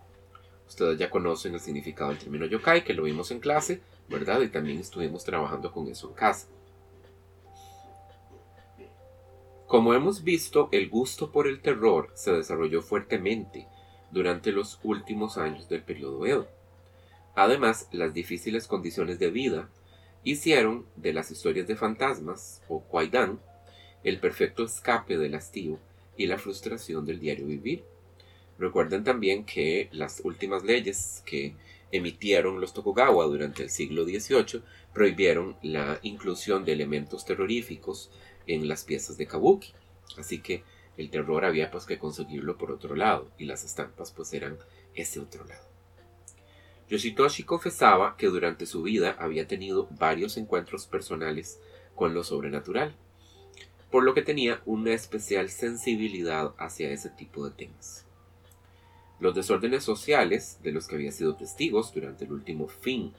Ustedes 0.67 0.99
ya 0.99 1.11
conocen 1.11 1.53
el 1.53 1.61
significado 1.61 2.09
del 2.09 2.19
término 2.19 2.47
yokai, 2.47 2.85
que 2.85 2.95
lo 2.95 3.03
vimos 3.03 3.31
en 3.31 3.41
clase, 3.41 3.83
¿verdad? 4.09 4.41
Y 4.41 4.49
también 4.49 4.79
estuvimos 4.79 5.25
trabajando 5.25 5.71
con 5.71 5.89
eso 5.89 6.09
en 6.09 6.15
casa. 6.15 6.49
Como 9.67 9.95
hemos 9.95 10.23
visto, 10.23 10.69
el 10.73 10.89
gusto 10.89 11.33
por 11.33 11.47
el 11.47 11.61
terror 11.61 12.11
se 12.15 12.33
desarrolló 12.33 12.83
fuertemente 12.83 13.67
durante 14.11 14.53
los 14.53 14.79
últimos 14.83 15.39
años 15.39 15.69
del 15.69 15.83
periodo 15.83 16.27
Edo. 16.27 16.49
Además, 17.35 17.89
las 17.93 18.13
difíciles 18.13 18.67
condiciones 18.67 19.19
de 19.19 19.31
vida 19.31 19.71
hicieron 20.25 20.87
de 20.97 21.13
las 21.13 21.31
historias 21.31 21.67
de 21.67 21.77
fantasmas, 21.77 22.63
o 22.69 22.83
kwaidan, 22.83 23.41
el 24.05 24.21
perfecto 24.21 24.65
escape 24.65 25.17
del 25.17 25.35
hastío 25.35 25.79
y 26.17 26.27
la 26.27 26.39
frustración 26.39 27.07
del 27.07 27.21
diario 27.21 27.47
vivir. 27.47 27.85
Recuerden 28.59 29.05
también 29.05 29.45
que 29.45 29.89
las 29.93 30.21
últimas 30.25 30.63
leyes 30.63 31.23
que 31.25 31.55
emitieron 31.91 32.61
los 32.61 32.73
Tokugawa 32.73 33.27
durante 33.27 33.63
el 33.63 33.71
siglo 33.71 34.05
XVIII 34.05 34.63
prohibieron 34.93 35.57
la 35.63 35.99
inclusión 36.03 36.65
de 36.65 36.73
elementos 36.73 37.25
terroríficos 37.25 38.11
en 38.47 38.69
las 38.69 38.85
piezas 38.85 39.17
de 39.17 39.27
kabuki. 39.27 39.73
Así 40.19 40.41
que 40.41 40.65
el 40.97 41.11
terror 41.11 41.45
había 41.45 41.71
pues 41.71 41.87
que 41.87 41.99
conseguirlo 41.99 42.59
por 42.59 42.71
otro 42.71 42.95
lado 42.95 43.31
y 43.39 43.47
las 43.47 43.65
estampas 43.65 44.13
pues 44.13 44.33
eran 44.35 44.59
ese 44.95 45.21
otro 45.21 45.45
lado. 45.45 45.73
Yoshitoshi 46.89 47.45
confesaba 47.45 48.17
que 48.19 48.27
durante 48.27 48.67
su 48.67 48.83
vida 48.83 49.17
había 49.19 49.47
tenido 49.47 49.89
varios 49.99 50.37
encuentros 50.37 50.87
personales 50.87 51.59
con 51.95 52.13
lo 52.13 52.23
sobrenatural, 52.23 52.95
por 53.91 54.05
lo 54.05 54.15
que 54.15 54.23
tenía 54.23 54.61
una 54.67 54.93
especial 54.93 55.49
sensibilidad 55.49 56.55
hacia 56.59 56.91
ese 56.91 57.11
tipo 57.11 57.49
de 57.49 57.55
temas. 57.55 58.07
Los 59.21 59.35
desórdenes 59.35 59.85
sociales 59.85 60.59
de 60.63 60.73
los 60.73 60.87
que 60.87 60.97
había 60.97 61.13
sido 61.13 61.37
testigos 61.37 61.95
durante 61.95 62.25
el 62.25 62.33
último 62.33 62.69
fin, 62.69 63.13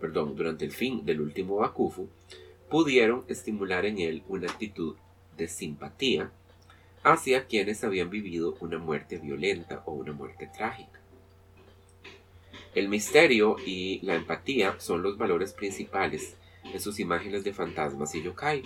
perdón, 0.00 0.34
durante 0.34 0.64
el 0.64 0.72
fin 0.72 1.04
del 1.04 1.20
último 1.20 1.56
Bakufu, 1.56 2.08
pudieron 2.68 3.24
estimular 3.28 3.86
en 3.86 3.98
él 3.98 4.22
una 4.28 4.50
actitud 4.50 4.96
de 5.36 5.48
simpatía 5.48 6.30
hacia 7.02 7.46
quienes 7.46 7.84
habían 7.84 8.10
vivido 8.10 8.56
una 8.60 8.78
muerte 8.78 9.18
violenta 9.18 9.82
o 9.86 9.92
una 9.92 10.12
muerte 10.12 10.50
trágica. 10.54 11.00
El 12.74 12.88
misterio 12.88 13.56
y 13.64 14.00
la 14.02 14.14
empatía 14.14 14.78
son 14.78 15.02
los 15.02 15.16
valores 15.16 15.52
principales 15.52 16.36
en 16.64 16.80
sus 16.80 17.00
imágenes 17.00 17.44
de 17.44 17.54
fantasmas 17.54 18.14
y 18.14 18.22
yokai, 18.22 18.62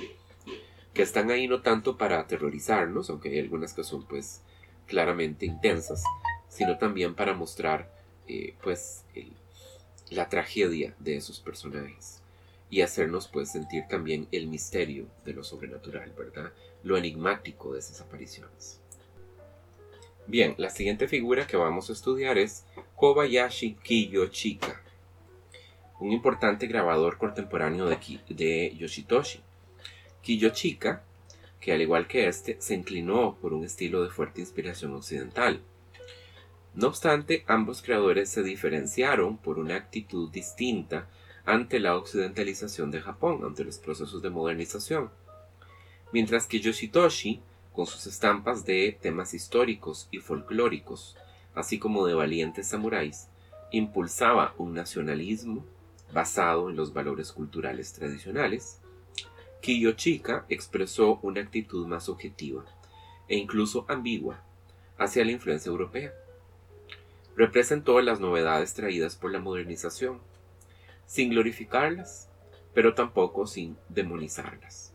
que 0.92 1.02
están 1.02 1.30
ahí 1.30 1.46
no 1.46 1.62
tanto 1.62 1.96
para 1.96 2.18
aterrorizarnos, 2.18 3.08
aunque 3.08 3.28
hay 3.28 3.38
algunas 3.38 3.72
que 3.72 3.84
son 3.84 4.04
pues 4.06 4.42
claramente 4.86 5.46
intensas, 5.46 6.02
sino 6.48 6.78
también 6.78 7.14
para 7.14 7.34
mostrar 7.34 7.90
eh, 8.26 8.54
pues 8.62 9.04
la 10.10 10.28
tragedia 10.28 10.94
de 10.98 11.16
esos 11.16 11.40
personajes 11.40 12.21
y 12.72 12.80
hacernos 12.80 13.28
pues 13.28 13.52
sentir 13.52 13.84
también 13.86 14.26
el 14.32 14.46
misterio 14.46 15.06
de 15.26 15.34
lo 15.34 15.44
sobrenatural, 15.44 16.10
¿verdad? 16.16 16.54
Lo 16.82 16.96
enigmático 16.96 17.74
de 17.74 17.80
esas 17.80 18.00
apariciones. 18.00 18.80
Bien, 20.26 20.54
la 20.56 20.70
siguiente 20.70 21.06
figura 21.06 21.46
que 21.46 21.58
vamos 21.58 21.90
a 21.90 21.92
estudiar 21.92 22.38
es 22.38 22.64
Kobayashi 22.96 23.74
Kiyochika, 23.74 24.80
un 26.00 26.12
importante 26.12 26.66
grabador 26.66 27.18
contemporáneo 27.18 27.90
de, 27.90 27.98
de 28.30 28.74
Yoshitoshi. 28.74 29.42
Kiyochika, 30.22 31.04
que 31.60 31.72
al 31.74 31.82
igual 31.82 32.06
que 32.06 32.26
este, 32.26 32.56
se 32.58 32.72
inclinó 32.72 33.36
por 33.38 33.52
un 33.52 33.64
estilo 33.64 34.02
de 34.02 34.08
fuerte 34.08 34.40
inspiración 34.40 34.94
occidental. 34.94 35.60
No 36.74 36.86
obstante, 36.86 37.44
ambos 37.48 37.82
creadores 37.82 38.30
se 38.30 38.42
diferenciaron 38.42 39.36
por 39.36 39.58
una 39.58 39.76
actitud 39.76 40.30
distinta 40.30 41.06
ante 41.44 41.80
la 41.80 41.96
occidentalización 41.96 42.90
de 42.90 43.00
Japón, 43.00 43.40
ante 43.44 43.64
los 43.64 43.78
procesos 43.78 44.22
de 44.22 44.30
modernización. 44.30 45.10
Mientras 46.12 46.46
que 46.46 46.60
Yoshitoshi, 46.60 47.40
con 47.72 47.86
sus 47.86 48.06
estampas 48.06 48.64
de 48.64 48.98
temas 49.00 49.34
históricos 49.34 50.08
y 50.10 50.18
folclóricos, 50.18 51.16
así 51.54 51.78
como 51.78 52.06
de 52.06 52.14
valientes 52.14 52.68
samuráis, 52.68 53.28
impulsaba 53.70 54.54
un 54.58 54.74
nacionalismo 54.74 55.64
basado 56.12 56.68
en 56.68 56.76
los 56.76 56.92
valores 56.92 57.32
culturales 57.32 57.92
tradicionales, 57.92 58.78
Kiyochika 59.62 60.44
expresó 60.48 61.20
una 61.22 61.40
actitud 61.40 61.86
más 61.86 62.08
objetiva 62.08 62.64
e 63.28 63.36
incluso 63.36 63.86
ambigua 63.88 64.42
hacia 64.98 65.24
la 65.24 65.30
influencia 65.30 65.70
europea. 65.70 66.12
Representó 67.36 68.00
las 68.00 68.20
novedades 68.20 68.74
traídas 68.74 69.16
por 69.16 69.30
la 69.30 69.38
modernización, 69.38 70.20
sin 71.06 71.30
glorificarlas, 71.30 72.28
pero 72.74 72.94
tampoco 72.94 73.46
sin 73.46 73.76
demonizarlas. 73.88 74.94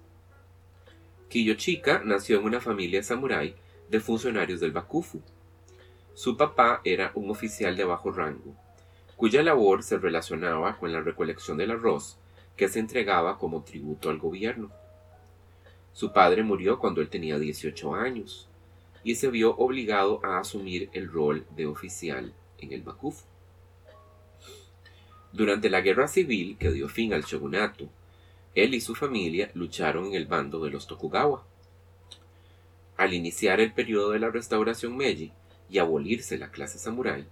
Kiyochika 1.29 2.01
nació 2.03 2.39
en 2.39 2.45
una 2.45 2.61
familia 2.61 3.03
samurái 3.03 3.55
de 3.89 3.99
funcionarios 3.99 4.59
del 4.59 4.71
Bakufu. 4.71 5.21
Su 6.13 6.37
papá 6.37 6.81
era 6.83 7.11
un 7.15 7.29
oficial 7.29 7.75
de 7.75 7.83
bajo 7.83 8.11
rango, 8.11 8.55
cuya 9.15 9.43
labor 9.43 9.83
se 9.83 9.97
relacionaba 9.97 10.77
con 10.77 10.91
la 10.93 11.01
recolección 11.01 11.57
del 11.57 11.71
arroz 11.71 12.17
que 12.55 12.69
se 12.69 12.79
entregaba 12.79 13.37
como 13.37 13.63
tributo 13.63 14.09
al 14.09 14.17
gobierno. 14.17 14.71
Su 15.93 16.11
padre 16.11 16.43
murió 16.43 16.79
cuando 16.79 17.01
él 17.01 17.09
tenía 17.09 17.37
18 17.37 17.95
años 17.95 18.49
y 19.03 19.15
se 19.15 19.29
vio 19.29 19.55
obligado 19.57 20.19
a 20.23 20.39
asumir 20.39 20.89
el 20.93 21.11
rol 21.11 21.45
de 21.55 21.65
oficial 21.65 22.33
en 22.57 22.73
el 22.73 22.81
Bakufu. 22.81 23.25
Durante 25.37 25.69
la 25.69 25.81
guerra 25.81 26.07
civil 26.07 26.57
que 26.57 26.71
dio 26.71 26.89
fin 26.89 27.13
al 27.13 27.21
shogunato, 27.21 27.87
él 28.55 28.73
y 28.73 28.81
su 28.81 28.95
familia 28.95 29.51
lucharon 29.53 30.07
en 30.07 30.15
el 30.15 30.25
bando 30.25 30.59
de 30.65 30.71
los 30.71 30.87
Tokugawa. 30.87 31.45
Al 32.95 33.13
iniciar 33.13 33.59
el 33.59 33.71
periodo 33.71 34.09
de 34.09 34.19
la 34.19 34.31
restauración 34.31 34.97
Meiji 34.97 35.31
y 35.69 35.77
abolirse 35.77 36.39
la 36.39 36.49
clase 36.49 36.79
samurái, 36.79 37.27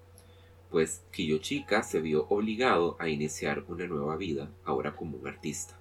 pues 0.70 1.02
Kiyochika 1.12 1.82
se 1.82 2.00
vio 2.00 2.28
obligado 2.30 2.96
a 3.00 3.10
iniciar 3.10 3.64
una 3.70 3.88
nueva 3.88 4.18
vida, 4.18 4.52
ahora 4.66 4.96
como 4.96 5.18
un 5.18 5.28
artista. 5.28 5.76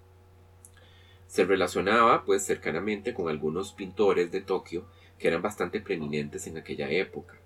Se 1.26 1.44
relacionaba 1.44 2.24
pues 2.24 2.42
cercanamente 2.42 3.12
con 3.12 3.28
algunos 3.28 3.74
pintores 3.74 4.32
de 4.32 4.40
Tokio 4.40 4.86
que 5.18 5.28
eran 5.28 5.42
bastante 5.42 5.82
preeminentes 5.82 6.46
en 6.46 6.56
aquella 6.56 6.88
época, 6.88 7.38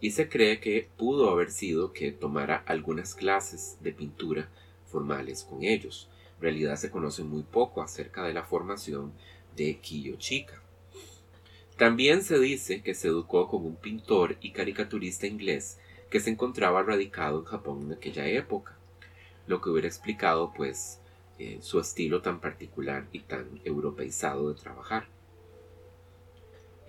y 0.00 0.10
se 0.10 0.28
cree 0.28 0.60
que 0.60 0.88
pudo 0.96 1.30
haber 1.30 1.50
sido 1.50 1.92
que 1.92 2.12
tomara 2.12 2.62
algunas 2.66 3.14
clases 3.14 3.76
de 3.80 3.92
pintura 3.92 4.48
formales 4.86 5.44
con 5.44 5.62
ellos. 5.62 6.08
En 6.36 6.42
realidad 6.42 6.76
se 6.76 6.90
conoce 6.90 7.22
muy 7.24 7.42
poco 7.42 7.82
acerca 7.82 8.22
de 8.22 8.34
la 8.34 8.44
formación 8.44 9.12
de 9.56 9.78
Kiyochika. 9.78 10.62
También 11.76 12.22
se 12.22 12.38
dice 12.38 12.82
que 12.82 12.94
se 12.94 13.08
educó 13.08 13.48
con 13.48 13.64
un 13.64 13.76
pintor 13.76 14.36
y 14.40 14.52
caricaturista 14.52 15.26
inglés 15.26 15.78
que 16.10 16.20
se 16.20 16.30
encontraba 16.30 16.82
radicado 16.82 17.40
en 17.40 17.44
Japón 17.44 17.82
en 17.84 17.92
aquella 17.92 18.26
época, 18.26 18.76
lo 19.46 19.60
que 19.60 19.70
hubiera 19.70 19.88
explicado 19.88 20.52
pues 20.54 21.00
eh, 21.38 21.58
su 21.60 21.80
estilo 21.80 22.22
tan 22.22 22.40
particular 22.40 23.06
y 23.12 23.20
tan 23.20 23.60
europeizado 23.64 24.48
de 24.52 24.60
trabajar. 24.60 25.08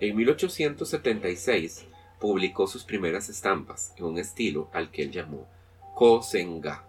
En 0.00 0.16
1876 0.16 1.87
publicó 2.20 2.66
sus 2.66 2.84
primeras 2.84 3.28
estampas 3.28 3.94
en 3.96 4.04
un 4.04 4.18
estilo 4.18 4.68
al 4.72 4.90
que 4.90 5.02
él 5.02 5.10
llamó 5.10 5.46
Kosenga. 5.94 6.84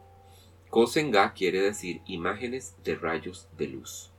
Kosenga 0.70 1.34
quiere 1.34 1.62
decir 1.62 2.02
imágenes 2.06 2.76
de 2.84 2.96
rayos 2.96 3.48
de 3.58 3.68
luz, 3.68 4.12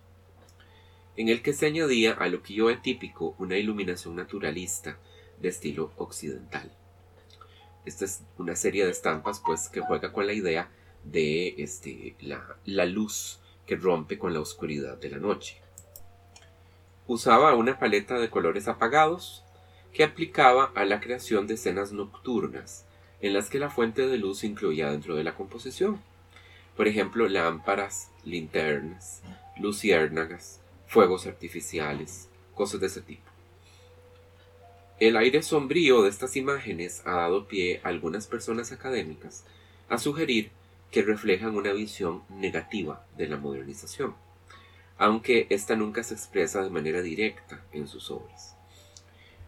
en 1.17 1.29
el 1.29 1.43
que 1.43 1.53
se 1.53 1.67
añadía 1.67 2.13
a 2.13 2.29
lo 2.29 2.43
que 2.43 2.55
yo 2.55 2.77
típico 2.81 3.35
una 3.39 3.57
iluminación 3.57 4.17
naturalista 4.17 4.99
de 5.39 5.49
estilo 5.49 5.93
occidental. 5.97 6.71
Esta 7.85 8.05
es 8.05 8.23
una 8.37 8.57
serie 8.57 8.85
de 8.85 8.91
estampas 8.91 9.41
pues 9.45 9.69
que 9.69 9.81
juega 9.81 10.13
con 10.13 10.27
la 10.27 10.33
idea 10.33 10.71
de 11.05 11.55
este, 11.59 12.15
la, 12.21 12.57
la 12.65 12.85
luz 12.85 13.41
que 13.67 13.77
rompe 13.77 14.19
con 14.19 14.35
la 14.35 14.41
oscuridad 14.41 14.99
de 14.99 15.11
la 15.11 15.19
noche. 15.19 15.61
Usaba 17.07 17.55
una 17.55 17.79
paleta 17.79 18.19
de 18.19 18.31
colores 18.31 18.69
apagados, 18.69 19.45
que 19.93 20.05
aplicaba 20.05 20.73
a 20.75 20.85
la 20.85 21.01
creación 21.01 21.47
de 21.47 21.55
escenas 21.55 21.93
nocturnas, 21.93 22.87
en 23.21 23.33
las 23.35 23.51
que 23.51 23.59
la 23.59 23.71
fuente 23.71 24.07
de 24.07 24.19
luz 24.19 24.39
se 24.39 24.47
incluía 24.47 24.91
dentro 24.91 25.17
de 25.17 25.25
la 25.25 25.35
composición. 25.35 26.01
Por 26.77 26.89
ejemplo, 26.89 27.29
lámparas, 27.29 28.11
linternas, 28.25 29.23
luciérnagas, 29.59 30.61
fuegos 30.87 31.27
artificiales, 31.27 32.29
cosas 32.55 32.81
de 32.81 32.87
ese 32.87 33.03
tipo. 33.03 33.31
El 34.99 35.17
aire 35.17 35.43
sombrío 35.43 36.03
de 36.03 36.11
estas 36.11 36.37
imágenes 36.37 37.03
ha 37.07 37.13
dado 37.13 37.49
pie 37.49 37.81
a 37.85 37.89
algunas 37.89 38.27
personas 38.27 38.71
académicas 38.71 39.45
a 39.89 39.99
sugerir 39.99 40.51
que 40.91 41.03
reflejan 41.03 41.57
una 41.57 41.73
visión 41.73 42.23
negativa 42.29 43.07
de 43.17 43.29
la 43.29 43.37
modernización, 43.37 44.15
aunque 44.99 45.47
ésta 45.49 45.77
nunca 45.77 46.03
se 46.03 46.15
expresa 46.15 46.63
de 46.63 46.71
manera 46.71 47.01
directa 47.01 47.65
en 47.73 47.89
sus 47.89 48.11
obras. 48.11 48.57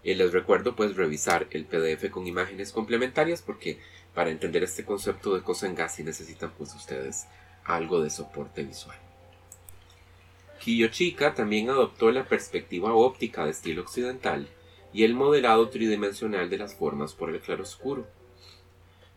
Y 0.05 0.15
les 0.15 0.33
recuerdo 0.33 0.75
pues 0.75 0.97
revisar 0.97 1.47
el 1.51 1.65
PDF 1.65 2.11
con 2.11 2.27
imágenes 2.27 2.73
complementarias 2.73 3.43
porque 3.43 3.79
para 4.15 4.31
entender 4.31 4.63
este 4.63 4.85
concepto 4.85 5.35
de 5.35 5.43
cosa 5.43 5.67
en 5.67 5.77
necesitan 6.05 6.53
pues 6.57 6.75
ustedes 6.75 7.27
algo 7.65 8.03
de 8.03 8.11
soporte 8.11 8.65
visual. 8.65 8.97
Kiyoshika 10.63 11.35
también 11.35 11.71
adoptó 11.71 12.11
la 12.11 12.25
perspectiva 12.25 12.95
óptica 12.95 13.45
de 13.45 13.51
estilo 13.51 13.83
occidental 13.83 14.49
y 14.93 15.05
el 15.05 15.15
modelado 15.15 15.69
tridimensional 15.71 16.51
de 16.51 16.59
las 16.59 16.75
formas 16.75 17.15
por 17.15 17.31
el 17.31 17.41
claroscuro. 17.41 18.07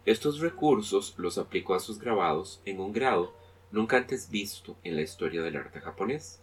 Estos 0.06 0.39
recursos 0.39 1.13
los 1.18 1.38
aplicó 1.38 1.75
a 1.75 1.80
sus 1.80 2.00
grabados 2.00 2.62
en 2.65 2.80
un 2.80 2.94
grado 2.94 3.34
nunca 3.72 3.98
antes 3.98 4.30
visto 4.30 4.77
en 4.84 4.96
la 4.96 5.01
historia 5.01 5.42
del 5.42 5.58
arte 5.58 5.82
japonés. 5.82 6.39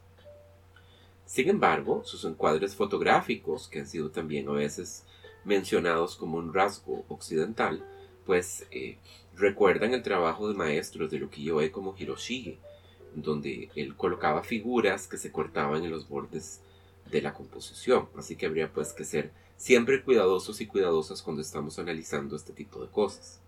Sin 1.33 1.49
embargo, 1.49 2.03
sus 2.05 2.27
encuadres 2.27 2.77
fotográficos, 2.77 3.67
que 3.67 3.81
han 3.81 3.87
sido 3.87 4.11
también 4.11 4.47
a 4.51 4.53
veces 4.53 5.07
mencionados 5.47 6.15
como 6.15 6.37
un 6.37 6.53
rasgo 6.53 7.07
occidental, 7.09 7.83
pues 8.27 8.67
eh, 8.71 8.99
recuerdan 9.35 9.95
el 9.95 10.03
trabajo 10.03 10.47
de 10.47 10.53
maestros 10.53 11.11
de 11.11 11.25
ukiyo-e 11.25 11.71
como 11.71 11.95
Hiroshige, 11.97 12.59
donde 13.15 13.71
él 13.77 13.97
colocaba 13.97 14.43
figuras 14.43 15.09
que 15.09 15.17
se 15.17 15.33
cortaban 15.33 15.83
en 15.83 15.91
los 15.91 16.07
bordes 16.07 16.61
de 17.11 17.23
la 17.23 17.33
composición. 17.33 18.11
Así 18.15 18.37
que 18.37 18.45
habría 18.45 18.71
pues 18.71 18.93
que 18.93 19.07
ser 19.07 19.33
siempre 19.57 20.03
cuidadosos 20.03 20.61
y 20.61 20.67
cuidadosas 20.67 21.23
cuando 21.23 21.41
estamos 21.41 21.79
analizando 21.79 22.37
este 22.37 22.53
tipo 22.53 22.83
de 22.83 22.91
cosas. 22.91 23.41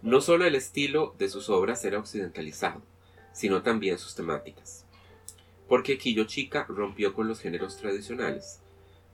No 0.00 0.20
solo 0.20 0.44
el 0.44 0.54
estilo 0.54 1.16
de 1.18 1.28
sus 1.28 1.48
obras 1.50 1.84
era 1.84 1.98
occidentalizado, 1.98 2.80
sino 3.32 3.64
también 3.64 3.98
sus 3.98 4.14
temáticas 4.14 4.86
porque 5.68 5.98
Kiyoshika 5.98 6.66
rompió 6.68 7.14
con 7.14 7.28
los 7.28 7.40
géneros 7.40 7.76
tradicionales, 7.76 8.60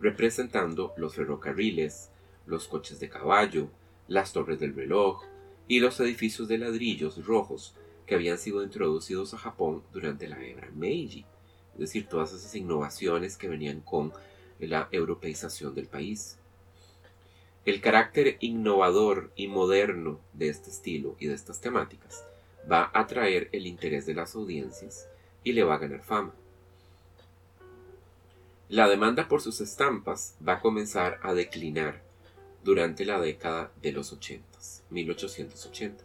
representando 0.01 0.93
los 0.97 1.15
ferrocarriles, 1.15 2.11
los 2.47 2.69
coches 2.69 3.01
de 3.01 3.09
caballo, 3.09 3.71
las 4.07 4.33
torres 4.33 4.59
del 4.59 4.75
reloj 4.75 5.23
y 5.67 5.81
los 5.81 6.01
edificios 6.01 6.49
de 6.49 6.59
ladrillos 6.59 7.25
rojos 7.27 7.75
que 8.07 8.15
habían 8.15 8.39
sido 8.39 8.63
introducidos 8.63 9.35
a 9.35 9.39
Japón 9.39 9.83
durante 9.93 10.29
la 10.29 10.43
era 10.43 10.71
Meiji, 10.75 11.27
es 11.75 11.79
decir, 11.79 12.09
todas 12.09 12.33
esas 12.33 12.55
innovaciones 12.55 13.37
que 13.37 13.49
venían 13.49 13.81
con 13.81 14.13
la 14.59 14.89
europeización 14.91 15.75
del 15.75 15.87
país. 15.87 16.39
El 17.65 17.83
carácter 17.83 18.39
innovador 18.41 19.31
y 19.37 19.47
moderno 19.47 20.21
de 20.33 20.49
este 20.49 20.71
estilo 20.71 21.17
y 21.21 21.27
de 21.27 21.35
estas 21.35 21.61
temáticas 21.61 22.25
va 22.71 22.91
a 22.93 23.01
atraer 23.01 23.51
el 23.53 23.67
interés 23.67 24.07
de 24.07 24.15
las 24.15 24.35
audiencias 24.35 25.07
y 25.45 25.53
le 25.53 25.65
va 25.65 25.75
a 25.75 25.79
ganar 25.79 26.03
fama. 26.03 26.35
La 28.69 28.89
demanda 28.89 29.29
por 29.29 29.41
sus 29.41 29.61
estampas 29.61 30.37
va 30.47 30.55
a 30.55 30.61
comenzar 30.61 31.19
a 31.23 31.33
declinar 31.33 32.03
durante 32.65 33.07
la 33.07 33.19
década 33.19 33.73
de 33.81 33.93
los 33.93 34.13
80, 34.13 34.47
1880. 34.91 36.05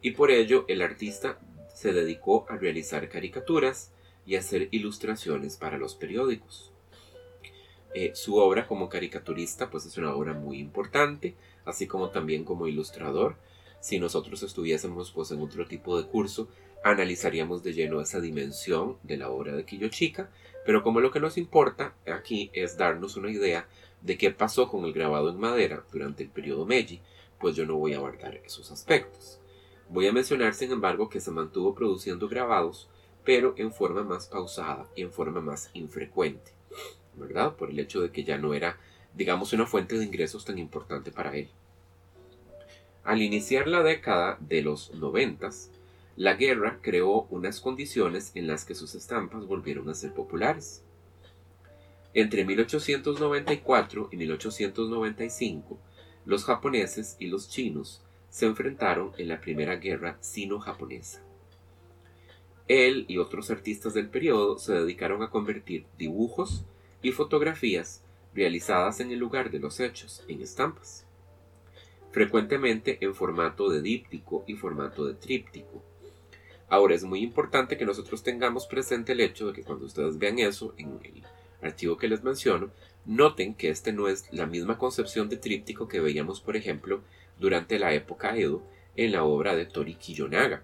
Y 0.00 0.12
por 0.12 0.30
ello 0.30 0.64
el 0.68 0.80
artista 0.80 1.38
se 1.74 1.92
dedicó 1.92 2.46
a 2.48 2.56
realizar 2.56 3.08
caricaturas 3.08 3.92
y 4.24 4.36
hacer 4.36 4.68
ilustraciones 4.70 5.56
para 5.56 5.78
los 5.78 5.94
periódicos. 5.94 6.72
Eh, 7.94 8.12
su 8.14 8.36
obra 8.36 8.66
como 8.66 8.88
caricaturista 8.88 9.68
pues 9.68 9.84
es 9.84 9.98
una 9.98 10.14
obra 10.14 10.32
muy 10.32 10.58
importante, 10.58 11.34
así 11.64 11.86
como 11.86 12.10
también 12.10 12.44
como 12.44 12.66
ilustrador. 12.66 13.36
Si 13.80 13.98
nosotros 13.98 14.42
estuviésemos 14.42 15.12
pues 15.12 15.30
en 15.32 15.42
otro 15.42 15.66
tipo 15.66 16.00
de 16.00 16.08
curso, 16.08 16.48
analizaríamos 16.84 17.62
de 17.62 17.72
lleno 17.72 18.00
esa 18.00 18.20
dimensión 18.20 18.98
de 19.02 19.16
la 19.16 19.30
obra 19.30 19.54
de 19.54 19.64
Kiyoshika 19.64 20.30
pero 20.64 20.82
como 20.82 21.00
lo 21.00 21.10
que 21.10 21.20
nos 21.20 21.38
importa 21.38 21.94
aquí 22.06 22.50
es 22.52 22.76
darnos 22.76 23.16
una 23.16 23.30
idea 23.30 23.66
de 24.00 24.16
qué 24.16 24.30
pasó 24.30 24.68
con 24.68 24.84
el 24.84 24.92
grabado 24.92 25.30
en 25.30 25.38
madera 25.38 25.84
durante 25.92 26.22
el 26.22 26.28
periodo 26.28 26.66
Meiji, 26.66 27.00
pues 27.38 27.56
yo 27.56 27.66
no 27.66 27.76
voy 27.76 27.94
a 27.94 27.98
abordar 27.98 28.36
esos 28.44 28.70
aspectos. 28.70 29.38
Voy 29.88 30.06
a 30.06 30.12
mencionar, 30.12 30.54
sin 30.54 30.72
embargo, 30.72 31.08
que 31.08 31.20
se 31.20 31.30
mantuvo 31.30 31.74
produciendo 31.74 32.28
grabados, 32.28 32.88
pero 33.24 33.54
en 33.56 33.72
forma 33.72 34.02
más 34.02 34.26
pausada 34.26 34.86
y 34.96 35.02
en 35.02 35.12
forma 35.12 35.40
más 35.40 35.70
infrecuente, 35.74 36.52
¿verdad? 37.14 37.54
Por 37.56 37.70
el 37.70 37.78
hecho 37.78 38.00
de 38.00 38.10
que 38.10 38.24
ya 38.24 38.38
no 38.38 38.54
era, 38.54 38.78
digamos, 39.14 39.52
una 39.52 39.66
fuente 39.66 39.98
de 39.98 40.04
ingresos 40.04 40.44
tan 40.44 40.58
importante 40.58 41.10
para 41.10 41.36
él. 41.36 41.48
Al 43.04 43.20
iniciar 43.20 43.66
la 43.66 43.82
década 43.82 44.38
de 44.40 44.62
los 44.62 44.94
noventas, 44.94 45.70
la 46.16 46.34
guerra 46.34 46.78
creó 46.82 47.22
unas 47.30 47.60
condiciones 47.60 48.32
en 48.34 48.46
las 48.46 48.64
que 48.64 48.74
sus 48.74 48.94
estampas 48.94 49.46
volvieron 49.46 49.88
a 49.88 49.94
ser 49.94 50.12
populares. 50.12 50.84
Entre 52.14 52.44
1894 52.44 54.08
y 54.12 54.16
1895, 54.16 55.78
los 56.26 56.44
japoneses 56.44 57.16
y 57.18 57.28
los 57.28 57.48
chinos 57.48 58.02
se 58.28 58.46
enfrentaron 58.46 59.12
en 59.16 59.28
la 59.28 59.40
primera 59.40 59.76
guerra 59.76 60.18
sino-japonesa. 60.20 61.22
Él 62.68 63.06
y 63.08 63.18
otros 63.18 63.50
artistas 63.50 63.94
del 63.94 64.08
periodo 64.08 64.58
se 64.58 64.74
dedicaron 64.74 65.22
a 65.22 65.30
convertir 65.30 65.86
dibujos 65.98 66.64
y 67.02 67.12
fotografías 67.12 68.04
realizadas 68.34 69.00
en 69.00 69.10
el 69.10 69.18
lugar 69.18 69.50
de 69.50 69.58
los 69.58 69.80
hechos 69.80 70.24
en 70.28 70.42
estampas, 70.42 71.06
frecuentemente 72.10 72.98
en 73.00 73.14
formato 73.14 73.68
de 73.68 73.82
díptico 73.82 74.44
y 74.46 74.54
formato 74.54 75.04
de 75.06 75.14
tríptico, 75.14 75.82
Ahora 76.72 76.94
es 76.94 77.04
muy 77.04 77.20
importante 77.20 77.76
que 77.76 77.84
nosotros 77.84 78.22
tengamos 78.22 78.66
presente 78.66 79.12
el 79.12 79.20
hecho 79.20 79.48
de 79.48 79.52
que 79.52 79.62
cuando 79.62 79.84
ustedes 79.84 80.16
vean 80.16 80.38
eso 80.38 80.72
en 80.78 80.98
el 81.04 81.22
archivo 81.60 81.98
que 81.98 82.08
les 82.08 82.24
menciono, 82.24 82.70
noten 83.04 83.54
que 83.54 83.68
este 83.68 83.92
no 83.92 84.08
es 84.08 84.24
la 84.32 84.46
misma 84.46 84.78
concepción 84.78 85.28
de 85.28 85.36
tríptico 85.36 85.86
que 85.86 86.00
veíamos, 86.00 86.40
por 86.40 86.56
ejemplo, 86.56 87.02
durante 87.38 87.78
la 87.78 87.92
época 87.92 88.34
Edo 88.38 88.62
en 88.96 89.12
la 89.12 89.22
obra 89.22 89.54
de 89.54 89.66
Tori 89.66 89.96
Kiyonaga, 89.96 90.62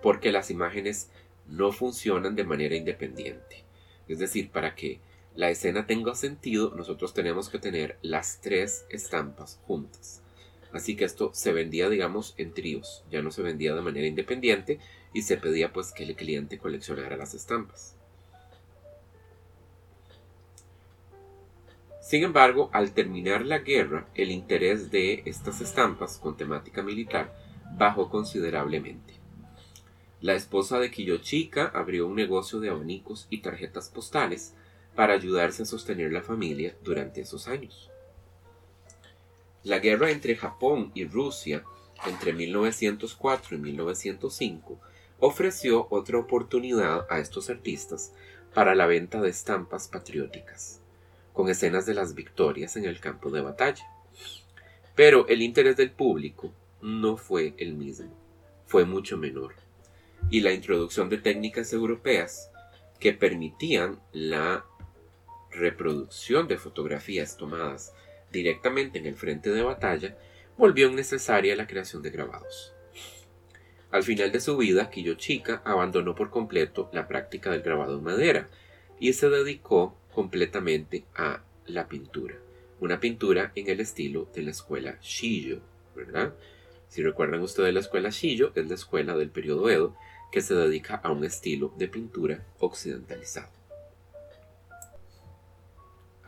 porque 0.00 0.30
las 0.30 0.52
imágenes 0.52 1.10
no 1.48 1.72
funcionan 1.72 2.36
de 2.36 2.44
manera 2.44 2.76
independiente. 2.76 3.64
Es 4.06 4.20
decir, 4.20 4.52
para 4.52 4.76
que 4.76 5.00
la 5.34 5.50
escena 5.50 5.88
tenga 5.88 6.14
sentido, 6.14 6.72
nosotros 6.76 7.14
tenemos 7.14 7.48
que 7.48 7.58
tener 7.58 7.98
las 8.00 8.40
tres 8.40 8.86
estampas 8.90 9.58
juntas. 9.66 10.22
Así 10.72 10.96
que 10.96 11.04
esto 11.04 11.30
se 11.32 11.52
vendía, 11.52 11.88
digamos, 11.88 12.34
en 12.36 12.52
tríos, 12.52 13.04
ya 13.10 13.22
no 13.22 13.30
se 13.30 13.42
vendía 13.42 13.74
de 13.74 13.80
manera 13.80 14.06
independiente 14.06 14.80
y 15.14 15.22
se 15.22 15.36
pedía 15.36 15.72
pues 15.72 15.92
que 15.92 16.04
el 16.04 16.14
cliente 16.14 16.58
coleccionara 16.58 17.16
las 17.16 17.34
estampas. 17.34 17.96
Sin 22.00 22.24
embargo, 22.24 22.70
al 22.72 22.92
terminar 22.92 23.44
la 23.44 23.58
guerra, 23.58 24.08
el 24.14 24.30
interés 24.30 24.90
de 24.90 25.22
estas 25.26 25.60
estampas 25.60 26.18
con 26.18 26.36
temática 26.36 26.82
militar 26.82 27.34
bajó 27.76 28.08
considerablemente. 28.08 29.14
La 30.20 30.34
esposa 30.34 30.80
de 30.80 30.90
Kiyoshika 30.90 31.66
abrió 31.66 32.06
un 32.06 32.16
negocio 32.16 32.60
de 32.60 32.70
abanicos 32.70 33.26
y 33.30 33.42
tarjetas 33.42 33.88
postales 33.88 34.54
para 34.96 35.14
ayudarse 35.14 35.62
a 35.62 35.66
sostener 35.66 36.12
la 36.12 36.22
familia 36.22 36.76
durante 36.82 37.20
esos 37.20 37.46
años. 37.46 37.90
La 39.64 39.80
guerra 39.80 40.10
entre 40.10 40.36
Japón 40.36 40.92
y 40.94 41.04
Rusia 41.04 41.64
entre 42.06 42.32
1904 42.32 43.56
y 43.56 43.58
1905 43.58 44.78
ofreció 45.18 45.88
otra 45.90 46.18
oportunidad 46.18 47.06
a 47.10 47.18
estos 47.18 47.50
artistas 47.50 48.12
para 48.54 48.74
la 48.74 48.86
venta 48.86 49.20
de 49.20 49.30
estampas 49.30 49.88
patrióticas, 49.88 50.80
con 51.32 51.48
escenas 51.48 51.86
de 51.86 51.94
las 51.94 52.14
victorias 52.14 52.76
en 52.76 52.84
el 52.84 53.00
campo 53.00 53.30
de 53.30 53.40
batalla. 53.40 53.84
Pero 54.94 55.26
el 55.28 55.42
interés 55.42 55.76
del 55.76 55.90
público 55.90 56.52
no 56.80 57.16
fue 57.16 57.54
el 57.58 57.74
mismo, 57.74 58.14
fue 58.66 58.84
mucho 58.84 59.16
menor, 59.16 59.54
y 60.30 60.40
la 60.40 60.52
introducción 60.52 61.08
de 61.08 61.18
técnicas 61.18 61.72
europeas 61.72 62.50
que 63.00 63.12
permitían 63.12 64.00
la 64.12 64.64
reproducción 65.50 66.46
de 66.46 66.58
fotografías 66.58 67.36
tomadas 67.36 67.92
directamente 68.32 68.98
en 68.98 69.06
el 69.06 69.14
frente 69.14 69.50
de 69.50 69.62
batalla 69.62 70.16
volvió 70.56 70.90
necesaria 70.90 71.56
la 71.56 71.66
creación 71.66 72.02
de 72.02 72.10
grabados. 72.10 72.74
Al 73.90 74.02
final 74.02 74.30
de 74.32 74.40
su 74.40 74.56
vida, 74.56 74.90
Kiyoshika 74.90 75.62
abandonó 75.64 76.14
por 76.14 76.30
completo 76.30 76.90
la 76.92 77.08
práctica 77.08 77.50
del 77.50 77.62
grabado 77.62 77.96
en 77.96 78.04
madera 78.04 78.48
y 79.00 79.12
se 79.14 79.30
dedicó 79.30 79.96
completamente 80.12 81.04
a 81.14 81.42
la 81.66 81.88
pintura, 81.88 82.36
una 82.80 83.00
pintura 83.00 83.52
en 83.54 83.68
el 83.68 83.80
estilo 83.80 84.28
de 84.34 84.42
la 84.42 84.50
escuela 84.50 84.98
Shijo, 85.00 85.60
¿verdad? 85.94 86.34
Si 86.88 87.02
recuerdan 87.02 87.40
ustedes 87.40 87.72
la 87.72 87.80
escuela 87.80 88.10
Shijo, 88.10 88.50
es 88.54 88.68
la 88.68 88.74
escuela 88.74 89.16
del 89.16 89.30
periodo 89.30 89.70
Edo 89.70 89.96
que 90.32 90.42
se 90.42 90.54
dedica 90.54 90.96
a 90.96 91.10
un 91.10 91.24
estilo 91.24 91.72
de 91.78 91.88
pintura 91.88 92.44
occidentalizado. 92.58 93.57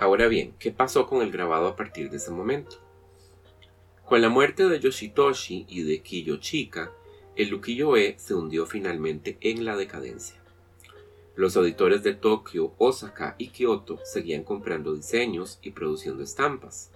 Ahora 0.00 0.28
bien, 0.28 0.54
¿qué 0.58 0.70
pasó 0.70 1.06
con 1.06 1.20
el 1.20 1.30
grabado 1.30 1.66
a 1.68 1.76
partir 1.76 2.08
de 2.08 2.16
ese 2.16 2.30
momento? 2.30 2.78
Con 4.06 4.22
la 4.22 4.30
muerte 4.30 4.66
de 4.66 4.80
Yoshitoshi 4.80 5.66
y 5.68 5.82
de 5.82 6.00
Kiyochika, 6.00 6.90
el 7.36 7.52
ukiyo-e 7.52 8.18
se 8.18 8.34
hundió 8.34 8.64
finalmente 8.64 9.36
en 9.42 9.66
la 9.66 9.76
decadencia. 9.76 10.42
Los 11.36 11.54
auditores 11.54 12.02
de 12.02 12.14
Tokio, 12.14 12.72
Osaka 12.78 13.34
y 13.36 13.48
Kioto 13.48 14.00
seguían 14.02 14.42
comprando 14.42 14.94
diseños 14.94 15.58
y 15.60 15.72
produciendo 15.72 16.22
estampas. 16.22 16.90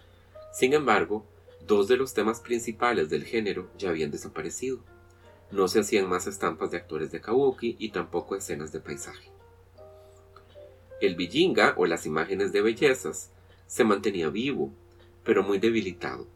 Sin 0.54 0.72
embargo, 0.72 1.26
dos 1.66 1.88
de 1.88 1.98
los 1.98 2.14
temas 2.14 2.40
principales 2.40 3.10
del 3.10 3.24
género 3.24 3.68
ya 3.76 3.90
habían 3.90 4.12
desaparecido. 4.12 4.78
No 5.50 5.68
se 5.68 5.80
hacían 5.80 6.08
más 6.08 6.26
estampas 6.26 6.70
de 6.70 6.78
actores 6.78 7.12
de 7.12 7.20
kabuki 7.20 7.76
y 7.78 7.90
tampoco 7.90 8.34
escenas 8.34 8.72
de 8.72 8.80
paisaje. 8.80 9.33
El 11.00 11.16
bijinga 11.16 11.74
o 11.76 11.86
las 11.86 12.06
imágenes 12.06 12.52
de 12.52 12.62
bellezas 12.62 13.32
se 13.66 13.84
mantenía 13.84 14.28
vivo, 14.28 14.72
pero 15.24 15.42
muy 15.42 15.58
debilitado, 15.58 16.26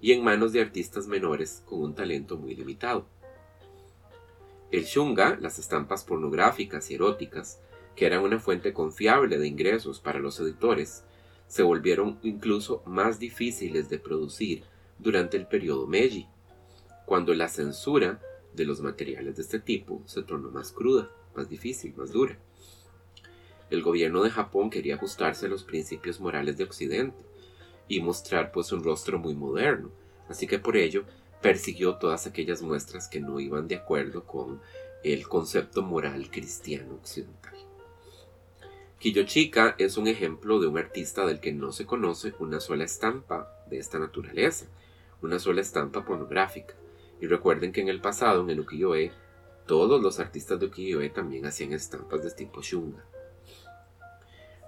y 0.00 0.12
en 0.12 0.22
manos 0.22 0.52
de 0.52 0.60
artistas 0.60 1.06
menores 1.06 1.62
con 1.66 1.80
un 1.80 1.94
talento 1.94 2.36
muy 2.36 2.54
limitado. 2.54 3.06
El 4.70 4.84
shunga, 4.84 5.38
las 5.40 5.58
estampas 5.58 6.04
pornográficas 6.04 6.90
y 6.90 6.96
eróticas, 6.96 7.60
que 7.96 8.06
eran 8.06 8.22
una 8.22 8.40
fuente 8.40 8.72
confiable 8.72 9.38
de 9.38 9.46
ingresos 9.46 10.00
para 10.00 10.18
los 10.18 10.40
editores, 10.40 11.04
se 11.46 11.62
volvieron 11.62 12.18
incluso 12.22 12.82
más 12.84 13.18
difíciles 13.18 13.88
de 13.88 13.98
producir 13.98 14.64
durante 14.98 15.36
el 15.36 15.46
periodo 15.46 15.86
Meiji, 15.86 16.26
cuando 17.06 17.34
la 17.34 17.48
censura 17.48 18.20
de 18.54 18.64
los 18.64 18.80
materiales 18.80 19.36
de 19.36 19.42
este 19.42 19.60
tipo 19.60 20.02
se 20.06 20.22
tornó 20.22 20.50
más 20.50 20.72
cruda, 20.72 21.10
más 21.36 21.48
difícil, 21.48 21.94
más 21.96 22.12
dura. 22.12 22.38
El 23.70 23.82
gobierno 23.82 24.22
de 24.22 24.30
Japón 24.30 24.70
quería 24.70 24.96
ajustarse 24.96 25.46
a 25.46 25.48
los 25.48 25.64
principios 25.64 26.20
morales 26.20 26.56
de 26.56 26.64
Occidente 26.64 27.16
y 27.88 28.00
mostrar 28.00 28.52
pues 28.52 28.72
un 28.72 28.82
rostro 28.82 29.18
muy 29.18 29.34
moderno, 29.34 29.90
así 30.28 30.46
que 30.46 30.58
por 30.58 30.76
ello 30.76 31.04
persiguió 31.42 31.96
todas 31.96 32.26
aquellas 32.26 32.62
muestras 32.62 33.08
que 33.08 33.20
no 33.20 33.40
iban 33.40 33.68
de 33.68 33.76
acuerdo 33.76 34.24
con 34.24 34.60
el 35.02 35.28
concepto 35.28 35.82
moral 35.82 36.30
cristiano 36.30 36.94
occidental. 36.94 37.54
Kiyochika 38.98 39.74
es 39.76 39.98
un 39.98 40.06
ejemplo 40.06 40.60
de 40.60 40.66
un 40.66 40.78
artista 40.78 41.26
del 41.26 41.38
que 41.38 41.52
no 41.52 41.72
se 41.72 41.84
conoce 41.84 42.32
una 42.38 42.58
sola 42.58 42.84
estampa 42.84 43.54
de 43.68 43.76
esta 43.76 43.98
naturaleza, 43.98 44.64
una 45.20 45.38
sola 45.38 45.60
estampa 45.60 46.06
pornográfica. 46.06 46.74
Y 47.20 47.26
recuerden 47.26 47.72
que 47.72 47.82
en 47.82 47.88
el 47.88 48.00
pasado, 48.00 48.40
en 48.40 48.48
el 48.48 48.60
ukiyo-e, 48.60 49.12
todos 49.66 50.00
los 50.00 50.20
artistas 50.20 50.58
de 50.58 50.66
ukiyo-e 50.66 51.10
también 51.10 51.44
hacían 51.44 51.74
estampas 51.74 52.22
de 52.22 52.30
tipo 52.30 52.62
shunga. 52.62 53.04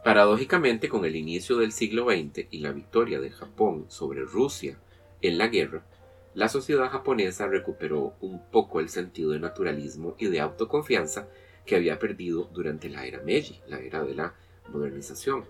Paradójicamente, 0.07 0.89
con 0.89 1.05
el 1.05 1.17
inicio 1.17 1.57
del 1.57 1.73
siglo 1.73 2.05
XX 2.05 2.47
y 2.53 2.61
la 2.61 2.71
victoria 2.71 3.19
de 3.19 3.33
Japón 3.33 3.87
sobre 3.89 4.21
Rusia 4.21 4.79
en 5.21 5.37
la 5.37 5.49
guerra, 5.49 5.85
la 6.33 6.49
sociedad 6.49 6.89
japonesa 6.91 7.49
recuperó 7.49 8.15
un 8.21 8.41
poco 8.53 8.79
el 8.79 8.89
sentido 8.89 9.33
de 9.33 9.41
naturalismo 9.41 10.15
y 10.17 10.27
de 10.27 10.39
autoconfianza 10.39 11.27
que 11.65 11.75
había 11.75 11.99
perdido 11.99 12.49
durante 12.55 12.89
la 12.89 13.05
era 13.05 13.21
Meiji, 13.23 13.61
la 13.67 13.81
era 13.81 14.05
de 14.05 14.15
la 14.15 14.37
modernización. 14.69 15.45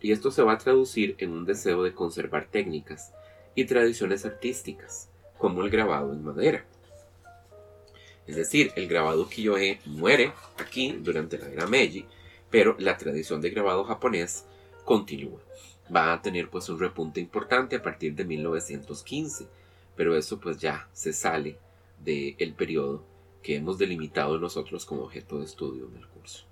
Y 0.00 0.12
esto 0.12 0.30
se 0.30 0.44
va 0.44 0.52
a 0.52 0.58
traducir 0.58 1.16
en 1.18 1.32
un 1.32 1.44
deseo 1.44 1.82
de 1.82 1.92
conservar 1.92 2.46
técnicas 2.48 3.12
y 3.56 3.64
tradiciones 3.64 4.24
artísticas, 4.24 5.10
como 5.38 5.64
el 5.64 5.70
grabado 5.70 6.12
en 6.12 6.22
madera. 6.22 6.64
Es 8.28 8.36
decir, 8.36 8.70
el 8.76 8.86
grabado 8.86 9.28
kiyoe 9.28 9.80
muere 9.86 10.34
aquí 10.56 10.96
durante 11.02 11.36
la 11.36 11.48
era 11.48 11.66
Meiji 11.66 12.06
pero 12.50 12.76
la 12.78 12.96
tradición 12.96 13.40
de 13.40 13.50
grabado 13.50 13.84
japonés 13.84 14.44
continúa. 14.84 15.40
Va 15.94 16.12
a 16.12 16.22
tener 16.22 16.50
pues 16.50 16.68
un 16.68 16.78
repunte 16.78 17.20
importante 17.20 17.76
a 17.76 17.82
partir 17.82 18.14
de 18.14 18.24
1915, 18.24 19.46
pero 19.96 20.16
eso 20.16 20.38
pues 20.38 20.58
ya 20.58 20.88
se 20.92 21.12
sale 21.12 21.58
del 22.04 22.54
periodo 22.54 23.04
que 23.42 23.56
hemos 23.56 23.78
delimitado 23.78 24.38
nosotros 24.38 24.84
como 24.84 25.02
objeto 25.02 25.38
de 25.38 25.44
estudio 25.44 25.88
en 25.88 25.96
el 25.96 26.06
curso. 26.08 26.44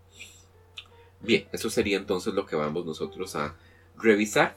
Bien, 1.21 1.47
eso 1.53 1.71
sería 1.71 1.97
entonces 1.97 2.35
lo 2.35 2.47
que 2.47 2.57
vamos 2.57 2.85
nosotros 2.85 3.37
a 3.37 3.57
revisar 3.99 4.57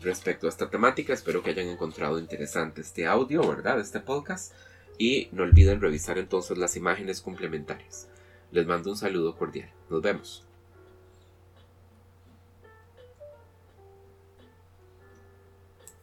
respecto 0.00 0.46
a 0.46 0.50
esta 0.50 0.68
temática. 0.68 1.12
Espero 1.12 1.42
que 1.42 1.50
hayan 1.50 1.68
encontrado 1.68 2.18
interesante 2.18 2.80
este 2.80 3.06
audio, 3.06 3.46
¿verdad? 3.48 3.80
Este 3.80 4.00
podcast. 4.00 4.52
Y 4.98 5.28
no 5.32 5.42
olviden 5.42 5.80
revisar 5.80 6.18
entonces 6.18 6.56
las 6.58 6.76
imágenes 6.76 7.20
complementarias. 7.20 8.08
Les 8.50 8.66
mando 8.66 8.90
un 8.90 8.96
saludo 8.96 9.36
cordial. 9.36 9.70
Nos 9.90 10.00
vemos. 10.02 10.46